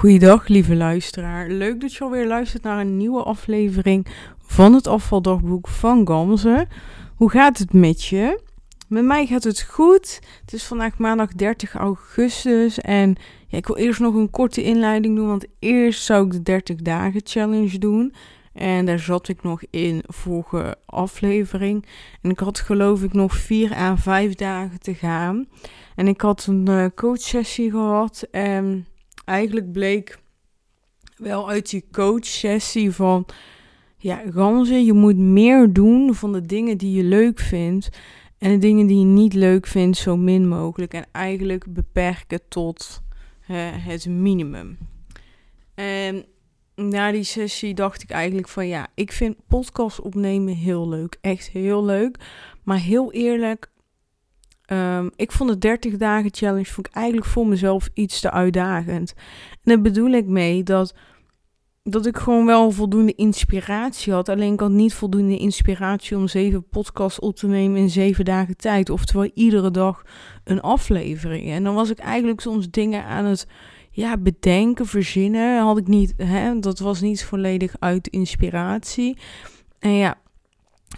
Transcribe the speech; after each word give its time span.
Goeiedag, 0.00 0.48
lieve 0.48 0.76
luisteraar. 0.76 1.48
Leuk 1.48 1.80
dat 1.80 1.92
je 1.94 2.04
alweer 2.04 2.26
luistert 2.26 2.62
naar 2.62 2.80
een 2.80 2.96
nieuwe 2.96 3.22
aflevering 3.22 4.06
van 4.42 4.74
het 4.74 4.86
afvaldagboek 4.86 5.68
van 5.68 6.06
Gamze. 6.06 6.66
Hoe 7.14 7.30
gaat 7.30 7.58
het 7.58 7.72
met 7.72 8.04
je? 8.04 8.40
Met 8.88 9.04
mij 9.04 9.26
gaat 9.26 9.44
het 9.44 9.62
goed. 9.62 10.20
Het 10.40 10.52
is 10.52 10.64
vandaag 10.64 10.98
maandag 10.98 11.32
30 11.32 11.74
augustus 11.74 12.78
en 12.78 13.16
ja, 13.46 13.58
ik 13.58 13.66
wil 13.66 13.76
eerst 13.76 14.00
nog 14.00 14.14
een 14.14 14.30
korte 14.30 14.62
inleiding 14.62 15.16
doen, 15.16 15.26
want 15.26 15.46
eerst 15.58 16.04
zou 16.04 16.26
ik 16.26 16.32
de 16.32 16.42
30 16.42 16.76
dagen 16.76 17.20
challenge 17.24 17.78
doen. 17.78 18.14
En 18.52 18.86
daar 18.86 18.98
zat 18.98 19.28
ik 19.28 19.42
nog 19.42 19.62
in 19.70 20.02
vorige 20.06 20.76
aflevering. 20.86 21.86
En 22.22 22.30
ik 22.30 22.38
had 22.38 22.60
geloof 22.60 23.02
ik 23.02 23.12
nog 23.12 23.34
4 23.34 23.72
à 23.72 23.96
5 23.96 24.34
dagen 24.34 24.80
te 24.80 24.94
gaan. 24.94 25.48
En 25.96 26.08
ik 26.08 26.20
had 26.20 26.46
een 26.46 26.66
uh, 26.68 26.84
coachsessie 26.94 27.70
gehad 27.70 28.26
en 28.30 28.86
eigenlijk 29.30 29.72
bleek 29.72 30.18
wel 31.16 31.48
uit 31.48 31.70
die 31.70 31.84
coachsessie 31.92 32.92
van... 32.92 33.26
Ja, 34.02 34.22
Ganze, 34.30 34.84
je 34.84 34.92
moet 34.92 35.16
meer 35.16 35.72
doen 35.72 36.14
van 36.14 36.32
de 36.32 36.46
dingen 36.46 36.78
die 36.78 36.96
je 36.96 37.02
leuk 37.02 37.40
vindt. 37.40 37.88
En 38.38 38.50
de 38.50 38.58
dingen 38.58 38.86
die 38.86 38.98
je 38.98 39.04
niet 39.04 39.34
leuk 39.34 39.66
vindt, 39.66 39.96
zo 39.96 40.16
min 40.16 40.48
mogelijk. 40.48 40.94
En 40.94 41.06
eigenlijk 41.12 41.72
beperken 41.72 42.40
tot 42.48 43.02
het 43.40 44.06
minimum. 44.06 44.78
En 45.74 46.24
na 46.74 47.12
die 47.12 47.22
sessie 47.22 47.74
dacht 47.74 48.02
ik 48.02 48.10
eigenlijk 48.10 48.48
van 48.48 48.66
ja, 48.66 48.86
ik 48.94 49.12
vind 49.12 49.36
podcast 49.46 50.00
opnemen 50.00 50.54
heel 50.54 50.88
leuk. 50.88 51.18
Echt 51.20 51.48
heel 51.48 51.84
leuk. 51.84 52.16
Maar 52.62 52.78
heel 52.78 53.12
eerlijk, 53.12 53.70
Ehm, 54.70 55.08
ik 55.16 55.32
vond 55.32 55.50
de 55.50 55.58
30 55.58 55.96
dagen 55.96 56.34
challenge 56.34 56.64
vond 56.72 56.86
ik 56.86 56.94
eigenlijk 56.94 57.26
voor 57.26 57.46
mezelf 57.46 57.88
iets 57.94 58.20
te 58.20 58.30
uitdagend. 58.30 59.14
En 59.50 59.58
daar 59.62 59.80
bedoel 59.80 60.10
ik 60.10 60.26
mee 60.26 60.62
dat, 60.62 60.94
dat 61.82 62.06
ik 62.06 62.16
gewoon 62.16 62.46
wel 62.46 62.70
voldoende 62.70 63.14
inspiratie 63.14 64.12
had. 64.12 64.28
Alleen 64.28 64.52
ik 64.52 64.60
had 64.60 64.70
niet 64.70 64.94
voldoende 64.94 65.36
inspiratie 65.36 66.16
om 66.16 66.28
zeven 66.28 66.68
podcasts 66.68 67.18
op 67.18 67.36
te 67.36 67.46
nemen 67.46 67.80
in 67.80 67.90
zeven 67.90 68.24
dagen 68.24 68.56
tijd. 68.56 68.90
Oftewel 68.90 69.30
iedere 69.34 69.70
dag 69.70 70.02
een 70.44 70.60
aflevering. 70.60 71.50
En 71.50 71.64
dan 71.64 71.74
was 71.74 71.90
ik 71.90 71.98
eigenlijk 71.98 72.40
soms 72.40 72.70
dingen 72.70 73.04
aan 73.04 73.24
het 73.24 73.46
ja, 73.90 74.16
bedenken, 74.16 74.86
verzinnen. 74.86 75.62
Had 75.62 75.78
ik 75.78 75.86
niet, 75.86 76.14
hè, 76.16 76.58
dat 76.58 76.78
was 76.78 77.00
niet 77.00 77.24
volledig 77.24 77.74
uit 77.78 78.08
inspiratie. 78.08 79.18
En 79.78 79.92
ja, 79.92 80.18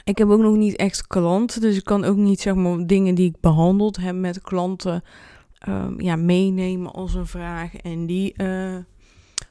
ik 0.04 0.18
heb 0.18 0.28
ook 0.28 0.40
nog 0.40 0.56
niet 0.56 0.76
echt 0.76 1.06
klanten, 1.06 1.60
dus 1.60 1.76
ik 1.76 1.84
kan 1.84 2.04
ook 2.04 2.16
niet 2.16 2.40
zeg 2.40 2.54
maar 2.54 2.86
dingen 2.86 3.14
die 3.14 3.28
ik 3.28 3.40
behandeld 3.40 3.96
heb 3.96 4.14
met 4.14 4.40
klanten 4.40 5.02
um, 5.68 6.00
ja, 6.00 6.16
meenemen 6.16 6.92
als 6.92 7.14
een 7.14 7.26
vraag 7.26 7.76
en 7.76 8.06
die 8.06 8.34
uh, 8.36 8.76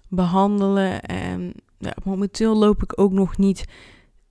behandelen. 0.07 1.01
En 1.01 1.53
ja, 1.77 1.95
momenteel 2.03 2.55
loop 2.55 2.83
ik 2.83 2.99
ook 2.99 3.11
nog 3.11 3.37
niet 3.37 3.65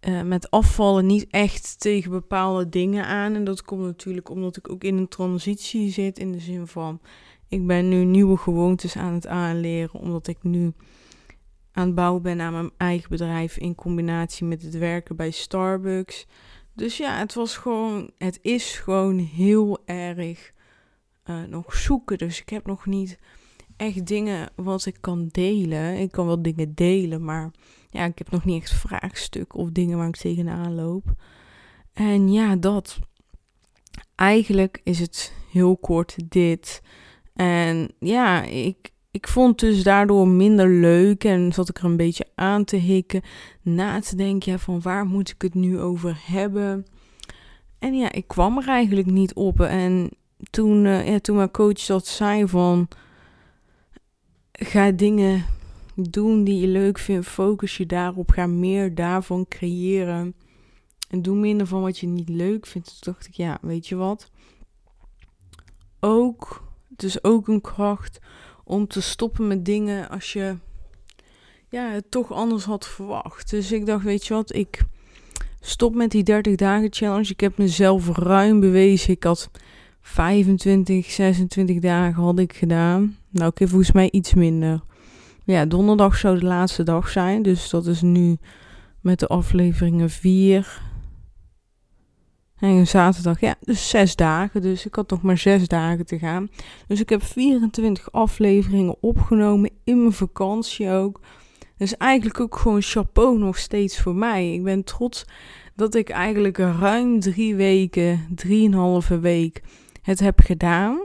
uh, 0.09 0.23
met 0.23 0.51
afvallen 0.51 1.07
niet 1.07 1.27
echt 1.31 1.81
tegen 1.81 2.11
bepaalde 2.11 2.69
dingen 2.69 3.07
aan. 3.07 3.35
En 3.35 3.45
dat 3.45 3.63
komt 3.63 3.83
natuurlijk 3.83 4.31
omdat 4.31 4.57
ik 4.57 4.71
ook 4.71 4.85
in 4.85 4.97
een 4.97 5.09
transitie 5.09 5.91
zit 5.91 6.19
in 6.19 6.33
de 6.33 6.41
zin 6.41 6.67
van 6.67 7.01
ik 7.49 7.67
ben 7.67 7.89
nu 7.89 8.05
nieuwe 8.05 8.37
gewoontes 8.37 8.97
aan 8.97 9.13
het 9.13 9.27
aanleren, 9.27 10.01
omdat 10.01 10.27
ik 10.27 10.39
nu 10.43 10.73
aan 11.73 11.87
het 11.87 11.95
bouwen 11.95 12.23
ben 12.23 12.41
aan 12.41 12.53
mijn 12.53 12.71
eigen 12.77 13.11
bedrijf 13.11 13.57
in 13.57 13.75
combinatie 13.75 14.47
met 14.47 14.63
het 14.63 14.79
werken 14.79 15.17
bij 15.17 15.31
Starbucks. 15.31 16.27
Dus 16.73 16.97
ja, 16.97 17.19
het 17.19 17.35
was 17.35 17.57
gewoon, 17.57 18.11
het 18.19 18.39
is 18.43 18.79
gewoon 18.79 19.19
heel 19.19 19.83
erg 19.85 20.53
uh, 21.25 21.43
nog 21.43 21.75
zoeken. 21.75 22.19
Dus 22.19 22.41
ik 22.41 22.49
heb 22.49 22.67
nog 22.67 22.87
niet 22.87 23.19
echt 23.77 24.07
dingen 24.07 24.49
wat 24.57 24.87
ik 24.87 24.97
kan 25.01 25.29
delen. 25.31 25.99
Ik 25.99 26.11
kan 26.11 26.27
wel 26.27 26.43
dingen 26.43 26.75
delen, 26.75 27.25
maar 27.25 27.51
ja, 27.91 28.05
ik 28.05 28.19
heb 28.19 28.31
nog 28.31 28.45
niet 28.45 28.63
echt 28.63 28.73
vraagstukken 28.73 29.59
of 29.59 29.71
dingen 29.71 29.99
waar 29.99 30.09
ik 30.09 30.17
tegenaan 30.17 30.75
loop. 30.75 31.15
En 31.93 32.33
ja, 32.33 32.57
dat. 32.57 32.99
Eigenlijk 34.15 34.81
is 34.85 34.99
het 34.99 35.35
heel 35.51 35.77
kort 35.77 36.17
dit. 36.31 36.83
En 37.33 37.95
ja, 37.99 38.43
ik, 38.43 38.91
ik 39.11 39.29
vond 39.29 39.59
dus 39.59 39.83
daardoor 39.83 40.29
minder 40.29 40.69
leuk 40.69 41.25
en 41.25 41.53
zat 41.53 41.69
ik 41.69 41.79
er 41.79 41.85
een 41.85 41.97
beetje 41.97 42.27
aan 42.35 42.65
te 42.65 42.77
hikken, 42.77 43.23
na 43.63 44.01
te 44.01 44.17
denken 44.17 44.59
van 44.59 44.81
waar 44.81 45.07
moet 45.07 45.31
ik 45.31 45.43
het 45.43 45.55
nu 45.55 45.79
over 45.81 46.19
hebben. 46.23 46.87
En 47.79 47.95
ja, 47.95 48.13
ik 48.13 48.29
kwam 48.29 48.59
er 48.59 48.69
eigenlijk 48.69 49.11
niet 49.11 49.35
op. 49.35 49.61
En 49.61 50.11
toen, 50.51 50.85
uh, 50.85 51.09
ja, 51.09 51.19
toen 51.19 51.37
mijn 51.37 51.51
coach 51.51 51.87
dat 51.87 52.07
zei 52.07 52.49
van 52.49 52.89
ga 54.53 54.91
dingen 54.91 55.45
doen 55.95 56.45
die 56.45 56.61
je 56.61 56.67
leuk 56.67 56.99
vindt, 56.99 57.27
focus 57.27 57.77
je 57.77 57.87
daarop, 57.87 58.31
ga 58.31 58.47
meer 58.47 58.95
daarvan 58.95 59.49
creëren. 59.49 60.35
En 61.09 61.23
doe 61.23 61.37
minder 61.37 61.67
van 61.67 61.81
wat 61.81 61.99
je 61.99 62.07
niet 62.07 62.29
leuk 62.29 62.67
vindt. 62.67 62.89
Toen 62.89 63.13
dacht 63.13 63.27
ik, 63.27 63.35
ja, 63.35 63.59
weet 63.63 63.89
je 63.89 63.97
wat? 63.97 64.31
Ook, 66.01 66.65
het 66.91 67.03
is 67.03 67.25
ook 67.25 67.49
een 67.49 67.61
kracht 67.61 68.21
om 68.71 68.87
te 68.87 69.01
stoppen 69.01 69.47
met 69.47 69.65
dingen 69.65 70.09
als 70.09 70.33
je 70.33 70.55
ja, 71.69 71.91
het 71.91 72.11
toch 72.11 72.33
anders 72.33 72.65
had 72.65 72.87
verwacht. 72.87 73.51
Dus 73.51 73.73
ik 73.73 73.87
dacht, 73.87 74.05
weet 74.05 74.27
je 74.27 74.35
wat, 74.35 74.55
ik 74.55 74.85
stop 75.61 75.95
met 75.95 76.11
die 76.11 76.23
30 76.23 76.55
dagen 76.55 76.87
challenge. 76.91 77.31
Ik 77.31 77.41
heb 77.41 77.59
mezelf 77.59 78.17
ruim 78.17 78.61
bewezen. 78.61 79.13
Ik 79.13 79.25
had 79.25 79.51
25, 80.01 81.11
26 81.11 81.79
dagen 81.79 82.23
had 82.23 82.39
ik 82.39 82.53
gedaan. 82.53 83.17
Nou, 83.31 83.51
ik 83.51 83.59
heb 83.59 83.69
volgens 83.69 83.93
mij 83.93 84.11
iets 84.11 84.35
minder. 84.35 84.81
Ja, 85.45 85.65
donderdag 85.65 86.17
zou 86.17 86.39
de 86.39 86.47
laatste 86.47 86.83
dag 86.83 87.09
zijn. 87.09 87.43
Dus 87.43 87.71
dat 87.71 87.87
is 87.87 88.03
nu 88.03 88.39
met 89.01 89.19
de 89.19 89.27
afleveringen 89.27 90.11
4, 90.11 90.83
en 92.61 92.87
zaterdag, 92.87 93.41
ja, 93.41 93.55
dus 93.61 93.89
zes 93.89 94.17
dagen. 94.17 94.63
Dus 94.63 94.87
ik 94.87 94.95
had 94.95 95.11
nog 95.11 95.23
maar 95.23 95.39
zes 95.39 95.69
dagen 95.69 96.07
te 96.07 96.19
gaan. 96.19 96.49
Dus 96.87 97.01
ik 97.01 97.09
heb 97.09 97.23
24 97.23 98.13
afleveringen 98.13 98.97
opgenomen 99.01 99.71
in 99.85 100.01
mijn 100.01 100.13
vakantie 100.13 100.91
ook. 100.91 101.21
Dus 101.77 101.97
eigenlijk 101.97 102.41
ook 102.41 102.57
gewoon 102.57 102.83
chapeau 102.83 103.39
nog 103.39 103.59
steeds 103.59 104.01
voor 104.01 104.15
mij. 104.15 104.53
Ik 104.53 104.63
ben 104.63 104.85
trots 104.85 105.25
dat 105.75 105.95
ik 105.95 106.09
eigenlijk 106.09 106.59
ruim 106.59 107.21
drie 107.21 107.55
weken, 107.55 108.27
drieënhalve 108.35 109.19
week 109.19 109.63
het 110.03 110.21
heb 110.21 110.41
gedaan. 110.41 111.01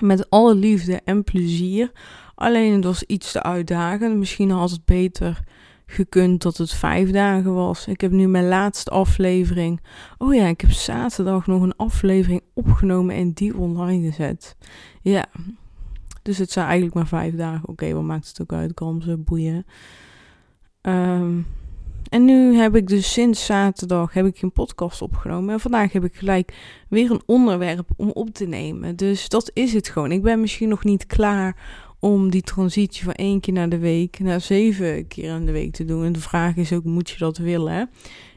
Met 0.00 0.30
alle 0.30 0.54
liefde 0.54 1.00
en 1.04 1.24
plezier. 1.24 1.92
Alleen 2.34 2.72
het 2.72 2.84
was 2.84 3.02
iets 3.02 3.32
te 3.32 3.42
uitdagend. 3.42 4.16
Misschien 4.16 4.50
had 4.50 4.70
het 4.70 4.84
beter 4.84 5.42
gekund 5.86 6.42
dat 6.42 6.56
het 6.56 6.72
vijf 6.72 7.10
dagen 7.10 7.54
was. 7.54 7.86
Ik 7.86 8.00
heb 8.00 8.10
nu 8.10 8.28
mijn 8.28 8.48
laatste 8.48 8.90
aflevering. 8.90 9.80
Oh 10.18 10.34
ja, 10.34 10.46
ik 10.46 10.60
heb 10.60 10.70
zaterdag 10.70 11.46
nog 11.46 11.62
een 11.62 11.76
aflevering 11.76 12.42
opgenomen 12.54 13.14
en 13.14 13.32
die 13.32 13.56
online 13.56 14.10
gezet. 14.10 14.56
Ja, 15.02 15.26
dus 16.22 16.38
het 16.38 16.50
zijn 16.50 16.64
eigenlijk 16.66 16.94
maar 16.94 17.06
vijf 17.06 17.34
dagen. 17.34 17.68
Oké, 17.68 17.92
wat 17.92 18.02
maakt 18.02 18.28
het 18.28 18.40
ook 18.40 18.52
uit? 18.52 18.74
Kan 18.74 19.02
ze 19.02 19.16
boeien. 19.16 19.66
Ehm, 20.80 21.40
en 22.08 22.24
nu 22.24 22.54
heb 22.56 22.76
ik 22.76 22.86
dus 22.86 23.12
sinds 23.12 23.44
zaterdag 23.44 24.12
heb 24.12 24.26
ik 24.26 24.42
een 24.42 24.52
podcast 24.52 25.02
opgenomen. 25.02 25.54
En 25.54 25.60
vandaag 25.60 25.92
heb 25.92 26.04
ik 26.04 26.14
gelijk 26.14 26.54
weer 26.88 27.10
een 27.10 27.22
onderwerp 27.26 27.88
om 27.96 28.10
op 28.10 28.30
te 28.30 28.46
nemen. 28.46 28.96
Dus 28.96 29.28
dat 29.28 29.50
is 29.54 29.72
het 29.72 29.88
gewoon. 29.88 30.12
Ik 30.12 30.22
ben 30.22 30.40
misschien 30.40 30.68
nog 30.68 30.84
niet 30.84 31.06
klaar 31.06 31.56
om 32.04 32.30
die 32.30 32.42
transitie 32.42 33.04
van 33.04 33.12
één 33.12 33.40
keer 33.40 33.52
naar 33.52 33.68
de 33.68 33.78
week 33.78 34.18
naar 34.18 34.40
zeven 34.40 35.06
keer 35.06 35.34
in 35.34 35.46
de 35.46 35.52
week 35.52 35.72
te 35.72 35.84
doen. 35.84 36.04
En 36.04 36.12
de 36.12 36.20
vraag 36.20 36.56
is 36.56 36.72
ook, 36.72 36.84
moet 36.84 37.10
je 37.10 37.18
dat 37.18 37.38
willen? 37.38 37.90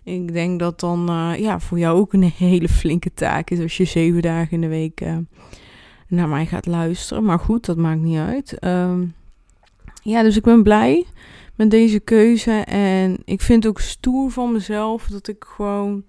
Ik 0.03 0.33
denk 0.33 0.59
dat 0.59 0.79
dan 0.79 1.09
uh, 1.09 1.39
ja, 1.39 1.59
voor 1.59 1.79
jou 1.79 1.99
ook 1.99 2.13
een 2.13 2.23
hele 2.23 2.69
flinke 2.69 3.13
taak 3.13 3.49
is 3.49 3.59
als 3.59 3.77
je 3.77 3.85
zeven 3.85 4.21
dagen 4.21 4.51
in 4.51 4.61
de 4.61 4.67
week 4.67 5.01
uh, 5.01 5.17
naar 6.07 6.27
mij 6.27 6.45
gaat 6.45 6.65
luisteren. 6.65 7.23
Maar 7.23 7.39
goed, 7.39 7.65
dat 7.65 7.77
maakt 7.77 8.01
niet 8.01 8.17
uit. 8.17 8.63
Um, 8.63 9.13
ja, 10.03 10.23
dus 10.23 10.37
ik 10.37 10.43
ben 10.43 10.63
blij 10.63 11.05
met 11.55 11.71
deze 11.71 11.99
keuze. 11.99 12.51
En 12.51 13.17
ik 13.23 13.41
vind 13.41 13.67
ook 13.67 13.79
stoer 13.79 14.31
van 14.31 14.51
mezelf 14.51 15.07
dat 15.07 15.27
ik 15.27 15.45
gewoon 15.47 16.03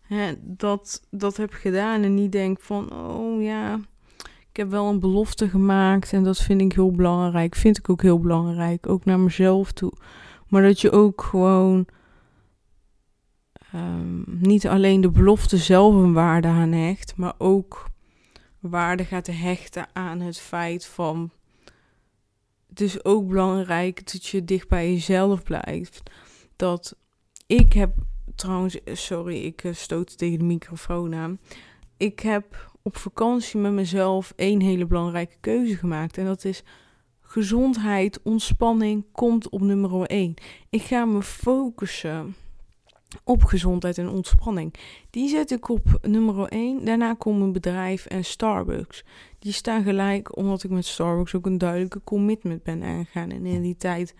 hè, 0.00 0.32
dat, 0.40 1.02
dat 1.10 1.36
heb 1.36 1.52
gedaan. 1.52 2.02
En 2.02 2.14
niet 2.14 2.32
denk 2.32 2.60
van, 2.60 2.92
oh 2.92 3.42
ja, 3.42 3.80
ik 4.56 4.62
heb 4.62 4.70
wel 4.70 4.88
een 4.88 5.00
belofte 5.00 5.48
gemaakt 5.48 6.12
en 6.12 6.24
dat 6.24 6.38
vind 6.38 6.60
ik 6.60 6.72
heel 6.72 6.90
belangrijk. 6.90 7.54
Vind 7.54 7.78
ik 7.78 7.88
ook 7.88 8.02
heel 8.02 8.20
belangrijk, 8.20 8.88
ook 8.88 9.04
naar 9.04 9.20
mezelf 9.20 9.72
toe. 9.72 9.92
Maar 10.48 10.62
dat 10.62 10.80
je 10.80 10.90
ook 10.90 11.22
gewoon 11.22 11.86
um, 13.74 14.24
niet 14.26 14.66
alleen 14.66 15.00
de 15.00 15.10
belofte 15.10 15.56
zelf 15.56 15.94
een 15.94 16.12
waarde 16.12 16.48
aan 16.48 16.72
hecht, 16.72 17.16
maar 17.16 17.34
ook 17.38 17.86
waarde 18.60 19.04
gaat 19.04 19.26
hechten 19.26 19.86
aan 19.92 20.20
het 20.20 20.38
feit 20.38 20.86
van. 20.86 21.30
Het 22.68 22.80
is 22.80 23.04
ook 23.04 23.28
belangrijk 23.28 24.12
dat 24.12 24.26
je 24.26 24.44
dicht 24.44 24.68
bij 24.68 24.92
jezelf 24.92 25.42
blijft. 25.42 26.02
Dat 26.56 26.96
ik 27.46 27.72
heb 27.72 27.94
trouwens, 28.34 28.78
sorry, 28.84 29.44
ik 29.44 29.64
eh, 29.64 29.72
stoot 29.72 30.18
tegen 30.18 30.38
de 30.38 30.44
microfoon 30.44 31.14
aan. 31.14 31.38
Ik 31.96 32.20
heb 32.20 32.74
op 32.86 32.96
vakantie 32.96 33.60
met 33.60 33.72
mezelf 33.72 34.32
één 34.36 34.60
hele 34.60 34.86
belangrijke 34.86 35.36
keuze 35.40 35.76
gemaakt. 35.76 36.18
En 36.18 36.24
dat 36.24 36.44
is 36.44 36.62
gezondheid, 37.20 38.22
ontspanning 38.22 39.04
komt 39.12 39.48
op 39.48 39.60
nummer 39.60 40.02
1. 40.02 40.34
Ik 40.70 40.82
ga 40.82 41.04
me 41.04 41.22
focussen 41.22 42.34
op 43.24 43.44
gezondheid 43.44 43.98
en 43.98 44.08
ontspanning. 44.08 44.74
Die 45.10 45.28
zet 45.28 45.50
ik 45.50 45.68
op 45.68 45.98
nummer 46.02 46.48
1. 46.48 46.84
Daarna 46.84 47.14
komt 47.14 47.38
mijn 47.38 47.52
bedrijf 47.52 48.06
en 48.06 48.24
Starbucks. 48.24 49.04
Die 49.38 49.52
staan 49.52 49.82
gelijk 49.82 50.36
omdat 50.36 50.64
ik 50.64 50.70
met 50.70 50.86
Starbucks 50.86 51.34
ook 51.34 51.46
een 51.46 51.58
duidelijke 51.58 52.00
commitment 52.04 52.62
ben 52.62 52.82
aangegaan. 52.82 53.30
En 53.30 53.46
in 53.46 53.62
die 53.62 53.76
tijd 53.76 54.14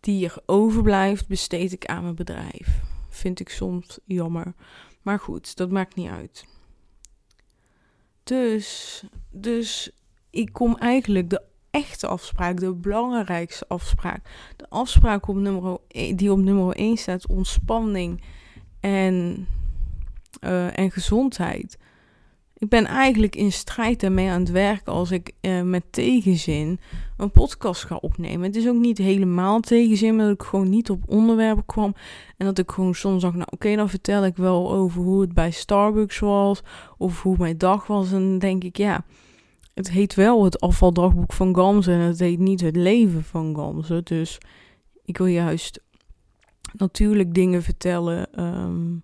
die 0.00 0.24
er 0.24 0.42
overblijft, 0.46 1.28
besteed 1.28 1.72
ik 1.72 1.86
aan 1.86 2.02
mijn 2.02 2.14
bedrijf. 2.14 2.80
Vind 3.08 3.40
ik 3.40 3.48
soms 3.48 3.98
jammer. 4.04 4.54
Maar 5.02 5.18
goed, 5.18 5.56
dat 5.56 5.70
maakt 5.70 5.94
niet 5.94 6.10
uit. 6.10 6.55
Dus, 8.26 9.02
dus 9.30 9.90
ik 10.30 10.52
kom 10.52 10.76
eigenlijk 10.76 11.30
de 11.30 11.42
echte 11.70 12.06
afspraak, 12.06 12.60
de 12.60 12.74
belangrijkste 12.74 13.64
afspraak. 13.68 14.20
De 14.56 14.66
afspraak 14.68 15.28
op 15.28 15.36
nummer, 15.36 15.78
e, 15.88 16.14
die 16.14 16.32
op 16.32 16.38
nummer 16.38 16.76
1 16.76 16.96
staat, 16.96 17.26
ontspanning 17.26 18.22
en, 18.80 19.46
uh, 20.40 20.78
en 20.78 20.90
gezondheid. 20.90 21.78
Ik 22.58 22.68
ben 22.68 22.86
eigenlijk 22.86 23.36
in 23.36 23.52
strijd 23.52 24.00
daarmee 24.00 24.30
aan 24.30 24.40
het 24.40 24.50
werken 24.50 24.92
als 24.92 25.10
ik 25.10 25.32
uh, 25.40 25.62
met 25.62 25.82
tegenzin 25.90 26.80
een 27.16 27.30
podcast 27.30 27.84
ga 27.84 27.96
opnemen. 27.96 28.46
Het 28.46 28.56
is 28.56 28.68
ook 28.68 28.76
niet 28.76 28.98
helemaal 28.98 29.60
tegenzin, 29.60 30.16
maar 30.16 30.24
dat 30.24 30.34
ik 30.34 30.42
gewoon 30.42 30.68
niet 30.68 30.90
op 30.90 31.02
onderwerpen 31.06 31.66
kwam. 31.66 31.94
En 32.36 32.46
dat 32.46 32.58
ik 32.58 32.70
gewoon 32.70 32.94
soms 32.94 33.22
dacht, 33.22 33.34
nou 33.34 33.48
oké, 33.50 33.76
dan 33.76 33.88
vertel 33.88 34.24
ik 34.24 34.36
wel 34.36 34.72
over 34.72 35.02
hoe 35.02 35.20
het 35.20 35.34
bij 35.34 35.50
Starbucks 35.50 36.18
was. 36.18 36.62
Of 36.98 37.22
hoe 37.22 37.36
mijn 37.38 37.58
dag 37.58 37.86
was. 37.86 38.12
En 38.12 38.18
dan 38.18 38.38
denk 38.38 38.64
ik, 38.64 38.76
ja, 38.76 39.04
het 39.74 39.90
heet 39.90 40.14
wel 40.14 40.44
het 40.44 40.60
afvaldagboek 40.60 41.32
van 41.32 41.54
Gamze 41.56 41.92
en 41.92 41.98
het 41.98 42.18
heet 42.18 42.38
niet 42.38 42.60
het 42.60 42.76
leven 42.76 43.24
van 43.24 43.56
Gamze. 43.56 44.00
Dus 44.04 44.38
ik 45.04 45.18
wil 45.18 45.26
juist 45.26 45.80
natuurlijk 46.72 47.34
dingen 47.34 47.62
vertellen 47.62 48.32
ehm, 48.32 48.94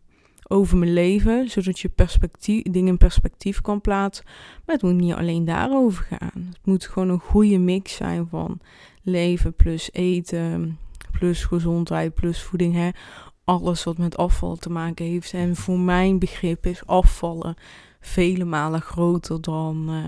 over 0.52 0.76
mijn 0.76 0.92
leven, 0.92 1.50
zodat 1.50 1.80
je 1.80 1.88
perspectief, 1.88 2.62
dingen 2.62 2.88
in 2.88 2.98
perspectief 2.98 3.60
kan 3.60 3.80
plaatsen. 3.80 4.24
Maar 4.66 4.74
het 4.74 4.82
moet 4.84 4.94
niet 4.94 5.14
alleen 5.14 5.44
daarover 5.44 6.04
gaan. 6.04 6.46
Het 6.48 6.58
moet 6.64 6.86
gewoon 6.86 7.08
een 7.08 7.20
goede 7.20 7.58
mix 7.58 7.94
zijn 7.94 8.26
van 8.30 8.60
leven 9.02 9.54
plus 9.54 9.92
eten, 9.92 10.78
plus 11.10 11.44
gezondheid, 11.44 12.14
plus 12.14 12.42
voeding. 12.42 12.74
Hè? 12.74 12.90
Alles 13.44 13.84
wat 13.84 13.98
met 13.98 14.16
afval 14.16 14.56
te 14.56 14.70
maken 14.70 15.06
heeft. 15.06 15.32
En 15.32 15.56
voor 15.56 15.78
mijn 15.78 16.18
begrip 16.18 16.66
is 16.66 16.86
afvallen 16.86 17.56
vele 18.00 18.44
malen 18.44 18.80
groter 18.80 19.40
dan, 19.40 19.86
uh, 19.90 20.06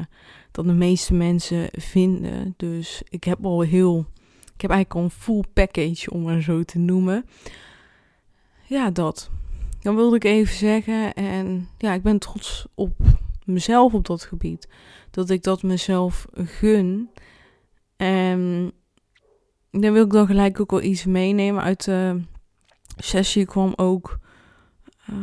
dan 0.50 0.66
de 0.66 0.72
meeste 0.72 1.14
mensen 1.14 1.68
vinden. 1.72 2.54
Dus 2.56 3.02
ik 3.08 3.24
heb 3.24 3.44
al 3.44 3.60
heel. 3.60 4.06
Ik 4.54 4.60
heb 4.60 4.70
eigenlijk 4.70 4.94
al 4.94 5.02
een 5.02 5.22
full 5.22 5.44
package, 5.52 6.10
om 6.10 6.22
maar 6.22 6.40
zo 6.40 6.62
te 6.62 6.78
noemen. 6.78 7.24
Ja, 8.66 8.90
dat. 8.90 9.30
Dan 9.84 9.96
wilde 9.96 10.16
ik 10.16 10.24
even 10.24 10.54
zeggen. 10.54 11.14
En 11.14 11.68
ja, 11.78 11.92
ik 11.92 12.02
ben 12.02 12.18
trots 12.18 12.66
op 12.74 12.96
mezelf 13.44 13.94
op 13.94 14.06
dat 14.06 14.22
gebied. 14.24 14.68
Dat 15.10 15.30
ik 15.30 15.42
dat 15.42 15.62
mezelf 15.62 16.26
gun. 16.32 17.10
En 17.96 18.72
dan 19.70 19.92
wil 19.92 20.04
ik 20.04 20.10
dan 20.10 20.26
gelijk 20.26 20.60
ook 20.60 20.70
wel 20.70 20.82
iets 20.82 21.04
meenemen. 21.04 21.62
Uit 21.62 21.84
de 21.84 22.20
sessie 22.96 23.44
kwam 23.44 23.72
ook 23.76 24.18
uh, 25.10 25.16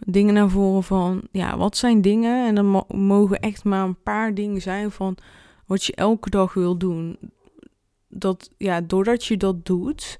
dingen 0.00 0.34
naar 0.34 0.50
voren 0.50 0.82
van, 0.82 1.22
ja, 1.32 1.56
wat 1.56 1.76
zijn 1.76 2.00
dingen? 2.00 2.46
En 2.46 2.54
dan 2.54 2.84
mogen 2.88 3.40
echt 3.40 3.64
maar 3.64 3.84
een 3.84 4.02
paar 4.02 4.34
dingen 4.34 4.62
zijn 4.62 4.90
van 4.90 5.16
wat 5.66 5.84
je 5.84 5.94
elke 5.94 6.30
dag 6.30 6.54
wil 6.54 6.76
doen. 6.76 7.18
Dat, 8.08 8.50
ja, 8.58 8.80
doordat 8.80 9.24
je 9.24 9.36
dat 9.36 9.66
doet, 9.66 10.18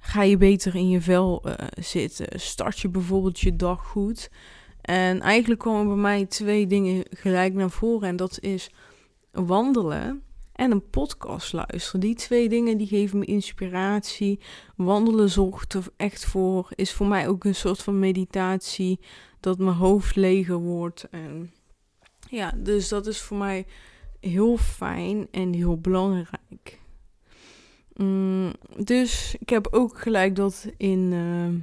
ga 0.00 0.22
je 0.22 0.36
beter 0.36 0.74
in 0.74 0.88
je 0.88 1.00
vel 1.00 1.42
uh, 1.46 1.54
zitten. 1.80 2.40
Start 2.40 2.78
je 2.78 2.88
bijvoorbeeld 2.88 3.40
je 3.40 3.56
dag 3.56 3.86
goed. 3.86 4.30
En 4.80 5.20
eigenlijk 5.20 5.60
komen 5.60 5.86
bij 5.86 5.96
mij 5.96 6.26
twee 6.26 6.66
dingen 6.66 7.04
gelijk 7.10 7.54
naar 7.54 7.70
voren. 7.70 8.08
En 8.08 8.16
dat 8.16 8.40
is 8.40 8.70
wandelen 9.32 10.22
en 10.52 10.70
een 10.70 10.90
podcast 10.90 11.52
luisteren. 11.52 12.00
Die 12.00 12.14
twee 12.14 12.48
dingen 12.48 12.78
die 12.78 12.86
geven 12.86 13.18
me 13.18 13.24
inspiratie. 13.24 14.40
Wandelen 14.76 15.30
zorgt 15.30 15.74
er 15.74 15.84
echt 15.96 16.24
voor. 16.24 16.68
Is 16.74 16.92
voor 16.92 17.06
mij 17.06 17.28
ook 17.28 17.44
een 17.44 17.54
soort 17.54 17.82
van 17.82 17.98
meditatie. 17.98 19.00
Dat 19.40 19.58
mijn 19.58 19.76
hoofd 19.76 20.16
leger 20.16 20.56
wordt. 20.56 21.08
En 21.10 21.50
ja, 22.30 22.52
dus 22.56 22.88
dat 22.88 23.06
is 23.06 23.20
voor 23.20 23.36
mij 23.36 23.66
heel 24.20 24.56
fijn 24.56 25.28
en 25.30 25.52
heel 25.52 25.80
belangrijk. 25.80 26.80
Mm, 27.98 28.52
dus 28.76 29.36
ik 29.38 29.48
heb 29.48 29.68
ook 29.70 29.98
gelijk 29.98 30.36
dat 30.36 30.70
in. 30.76 31.12
Uh, 31.12 31.60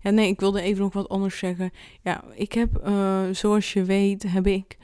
ja, 0.00 0.10
nee, 0.10 0.28
ik 0.28 0.40
wilde 0.40 0.60
even 0.60 0.82
nog 0.82 0.92
wat 0.92 1.08
anders 1.08 1.38
zeggen. 1.38 1.70
Ja, 2.02 2.24
ik 2.34 2.52
heb, 2.52 2.86
uh, 2.86 3.22
zoals 3.32 3.72
je 3.72 3.84
weet, 3.84 4.22
heb 4.22 4.46
ik 4.46 4.78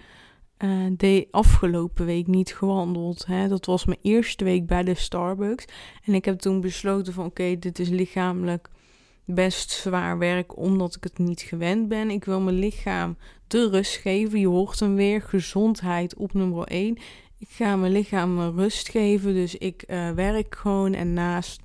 uh, 0.58 0.86
de 0.96 1.28
afgelopen 1.30 2.06
week 2.06 2.26
niet 2.26 2.54
gewandeld. 2.54 3.26
Hè. 3.26 3.48
Dat 3.48 3.66
was 3.66 3.84
mijn 3.84 3.98
eerste 4.02 4.44
week 4.44 4.66
bij 4.66 4.82
de 4.82 4.94
Starbucks. 4.94 5.64
En 6.04 6.14
ik 6.14 6.24
heb 6.24 6.38
toen 6.38 6.60
besloten 6.60 7.12
van 7.12 7.24
oké, 7.24 7.58
dit 7.58 7.78
is 7.78 7.88
lichamelijk 7.88 8.70
best 9.24 9.70
zwaar 9.70 10.18
werk 10.18 10.56
omdat 10.56 10.96
ik 10.96 11.04
het 11.04 11.18
niet 11.18 11.40
gewend 11.40 11.88
ben. 11.88 12.10
Ik 12.10 12.24
wil 12.24 12.40
mijn 12.40 12.58
lichaam 12.58 13.16
de 13.46 13.68
rust 13.68 13.96
geven. 13.96 14.40
Je 14.40 14.46
hoort 14.48 14.80
hem 14.80 14.94
weer. 14.94 15.22
Gezondheid 15.22 16.16
op 16.16 16.32
nummer 16.32 16.66
1. 16.66 16.98
Ik 17.48 17.50
ga 17.50 17.76
mijn 17.76 17.92
lichaam 17.92 18.38
rust 18.40 18.88
geven. 18.88 19.34
Dus 19.34 19.56
ik 19.56 19.84
uh, 19.86 20.10
werk 20.10 20.54
gewoon. 20.54 20.94
En 20.94 21.12
naast 21.12 21.60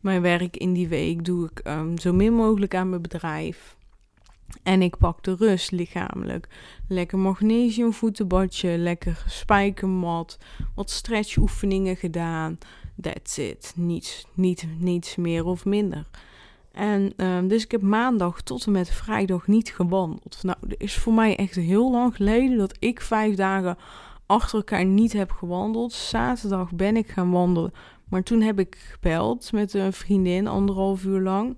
mijn 0.00 0.22
werk 0.22 0.56
in 0.56 0.72
die 0.72 0.88
week 0.88 1.24
doe 1.24 1.50
ik 1.50 1.66
um, 1.66 1.98
zo 1.98 2.12
min 2.12 2.32
mogelijk 2.32 2.74
aan 2.74 2.88
mijn 2.88 3.02
bedrijf. 3.02 3.76
En 4.62 4.82
ik 4.82 4.96
pak 4.96 5.22
de 5.22 5.34
rust 5.34 5.70
lichamelijk. 5.70 6.48
Lekker 6.88 7.18
magnesium 7.18 7.92
voetenbadje, 7.92 8.78
lekker 8.78 9.24
spijkermat, 9.28 10.38
wat 10.74 10.90
stretchoefeningen 10.90 11.96
gedaan. 11.96 12.58
That's 13.00 13.38
it. 13.38 13.72
Niets, 13.76 14.26
niet, 14.34 14.66
niets 14.78 15.16
meer 15.16 15.44
of 15.44 15.64
minder. 15.64 16.06
En 16.72 17.12
um, 17.16 17.48
dus 17.48 17.64
ik 17.64 17.70
heb 17.70 17.82
maandag 17.82 18.42
tot 18.42 18.66
en 18.66 18.72
met 18.72 18.90
vrijdag 18.90 19.46
niet 19.46 19.74
gewandeld. 19.74 20.38
Nou, 20.42 20.56
er 20.68 20.74
is 20.78 20.94
voor 20.94 21.12
mij 21.12 21.36
echt 21.36 21.54
heel 21.54 21.90
lang 21.90 22.16
geleden 22.16 22.58
dat 22.58 22.76
ik 22.78 23.00
vijf 23.00 23.34
dagen 23.34 23.76
achter 24.26 24.58
elkaar 24.58 24.84
niet 24.84 25.12
heb 25.12 25.30
gewandeld. 25.30 25.92
Zaterdag 25.92 26.72
ben 26.72 26.96
ik 26.96 27.08
gaan 27.08 27.30
wandelen. 27.30 27.72
Maar 28.08 28.22
toen 28.22 28.40
heb 28.40 28.58
ik 28.58 28.76
gebeld 28.90 29.52
met 29.52 29.74
een 29.74 29.92
vriendin, 29.92 30.46
anderhalf 30.46 31.04
uur 31.04 31.20
lang 31.20 31.56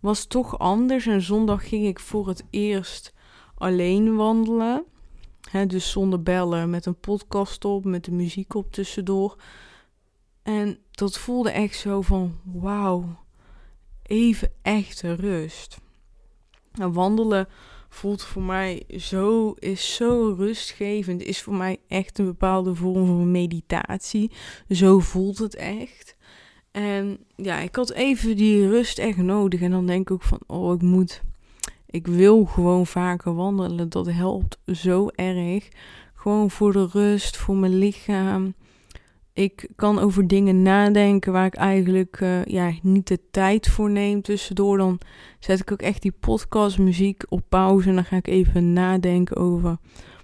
was 0.00 0.26
toch 0.26 0.58
anders. 0.58 1.06
En 1.06 1.22
zondag 1.22 1.68
ging 1.68 1.86
ik 1.86 2.00
voor 2.00 2.28
het 2.28 2.44
eerst 2.50 3.14
alleen 3.54 4.16
wandelen. 4.16 4.84
dus 5.66 5.90
zonder 5.90 6.22
bellen, 6.22 6.70
met 6.70 6.86
een 6.86 7.00
podcast 7.00 7.64
op, 7.64 7.84
met 7.84 8.04
de 8.04 8.12
muziek 8.12 8.54
op 8.54 8.72
tussendoor. 8.72 9.36
En 10.42 10.78
dat 10.90 11.18
voelde 11.18 11.50
echt 11.50 11.76
zo 11.76 12.02
van, 12.02 12.38
wauw, 12.44 13.24
even 14.02 14.52
echte 14.62 15.14
rust. 15.14 15.78
En 16.72 16.92
wandelen 16.92 17.48
voelt 17.88 18.22
voor 18.22 18.42
mij 18.42 18.84
zo, 18.96 19.54
is 19.58 19.94
zo 19.94 20.34
rustgevend, 20.38 21.22
is 21.22 21.42
voor 21.42 21.54
mij 21.54 21.76
echt 21.88 22.18
een 22.18 22.24
bepaalde 22.24 22.74
vorm 22.74 23.06
van 23.06 23.30
meditatie. 23.30 24.30
Zo 24.68 24.98
voelt 24.98 25.38
het 25.38 25.54
echt. 25.54 26.16
En 26.70 27.18
ja, 27.36 27.58
ik 27.58 27.76
had 27.76 27.92
even 27.92 28.36
die 28.36 28.68
rust 28.68 28.98
echt 28.98 29.16
nodig. 29.16 29.60
En 29.60 29.70
dan 29.70 29.86
denk 29.86 30.00
ik 30.00 30.10
ook 30.10 30.22
van, 30.22 30.40
oh, 30.46 30.74
ik 30.74 30.82
moet, 30.82 31.22
ik 31.86 32.06
wil 32.06 32.44
gewoon 32.44 32.86
vaker 32.86 33.34
wandelen. 33.34 33.88
Dat 33.88 34.06
helpt 34.06 34.58
zo 34.66 35.08
erg. 35.08 35.68
Gewoon 36.14 36.50
voor 36.50 36.72
de 36.72 36.88
rust, 36.92 37.36
voor 37.36 37.56
mijn 37.56 37.78
lichaam. 37.78 38.54
Ik 39.38 39.68
kan 39.76 39.98
over 39.98 40.26
dingen 40.26 40.62
nadenken 40.62 41.32
waar 41.32 41.46
ik 41.46 41.54
eigenlijk 41.54 42.20
uh, 42.20 42.44
ja, 42.44 42.72
niet 42.82 43.08
de 43.08 43.20
tijd 43.30 43.68
voor 43.68 43.90
neem 43.90 44.22
tussendoor. 44.22 44.76
Dan 44.76 45.00
zet 45.38 45.60
ik 45.60 45.72
ook 45.72 45.82
echt 45.82 46.02
die 46.02 46.14
podcastmuziek 46.20 47.24
op 47.28 47.42
pauze 47.48 47.88
en 47.88 47.94
dan 47.94 48.04
ga 48.04 48.16
ik 48.16 48.26
even 48.26 48.72
nadenken 48.72 49.36
over 49.36 49.76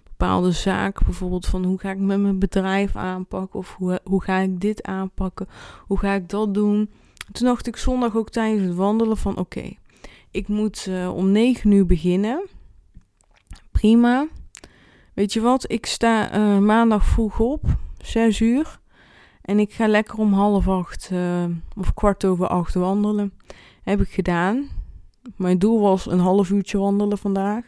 bepaalde 0.04 0.52
zaken. 0.52 1.06
Bijvoorbeeld 1.06 1.46
van 1.46 1.64
hoe 1.64 1.78
ga 1.78 1.90
ik 1.90 1.98
met 1.98 2.20
mijn 2.20 2.38
bedrijf 2.38 2.96
aanpakken 2.96 3.58
of 3.58 3.74
hoe, 3.78 4.00
hoe 4.04 4.22
ga 4.22 4.38
ik 4.38 4.60
dit 4.60 4.82
aanpakken, 4.82 5.48
hoe 5.86 5.98
ga 5.98 6.12
ik 6.12 6.28
dat 6.28 6.54
doen. 6.54 6.90
Toen 7.32 7.46
dacht 7.46 7.66
ik 7.66 7.76
zondag 7.76 8.16
ook 8.16 8.30
tijdens 8.30 8.62
het 8.62 8.74
wandelen 8.74 9.16
van 9.16 9.36
oké, 9.36 9.72
ik 10.30 10.48
moet 10.48 10.86
uh, 10.88 11.16
om 11.16 11.30
9 11.30 11.70
uur 11.70 11.86
beginnen. 11.86 12.46
Prima. 13.70 14.26
Weet 15.12 15.32
je 15.32 15.40
wat, 15.40 15.70
ik 15.70 15.86
sta 15.86 16.36
uh, 16.36 16.58
maandag 16.58 17.04
vroeg 17.04 17.38
op, 17.40 17.62
6 17.98 18.40
uur. 18.40 18.82
En 19.44 19.58
ik 19.58 19.72
ga 19.72 19.86
lekker 19.86 20.18
om 20.18 20.32
half 20.32 20.68
acht 20.68 21.10
uh, 21.12 21.44
of 21.76 21.94
kwart 21.94 22.24
over 22.24 22.46
acht 22.46 22.74
wandelen. 22.74 23.32
Heb 23.82 24.00
ik 24.00 24.08
gedaan. 24.08 24.68
Mijn 25.36 25.58
doel 25.58 25.80
was 25.80 26.10
een 26.10 26.18
half 26.18 26.50
uurtje 26.50 26.78
wandelen 26.78 27.18
vandaag. 27.18 27.64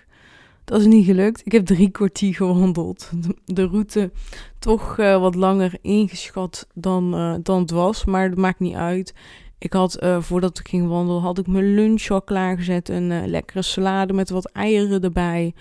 Dat 0.64 0.80
is 0.80 0.86
niet 0.86 1.04
gelukt. 1.04 1.42
Ik 1.44 1.52
heb 1.52 1.66
drie 1.66 1.90
kwartier 1.90 2.34
gewandeld. 2.34 3.10
De 3.44 3.66
route 3.66 4.10
toch 4.58 4.98
uh, 4.98 5.20
wat 5.20 5.34
langer 5.34 5.78
ingeschat 5.82 6.66
dan, 6.74 7.14
uh, 7.14 7.34
dan 7.42 7.60
het 7.60 7.70
was. 7.70 8.04
Maar 8.04 8.28
dat 8.28 8.38
maakt 8.38 8.60
niet 8.60 8.74
uit. 8.74 9.14
Ik 9.58 9.72
had, 9.72 10.06
voordat 10.18 10.58
ik 10.58 10.68
ging 10.68 10.88
wandelen, 10.88 11.22
had 11.22 11.38
ik 11.38 11.46
mijn 11.46 11.74
lunch 11.74 12.08
al 12.08 12.22
klaargezet. 12.22 12.88
Een 12.88 13.28
lekkere 13.28 13.62
salade 13.62 14.12
met 14.12 14.30
wat 14.30 14.50
eieren 14.52 15.02
erbij. 15.02 15.54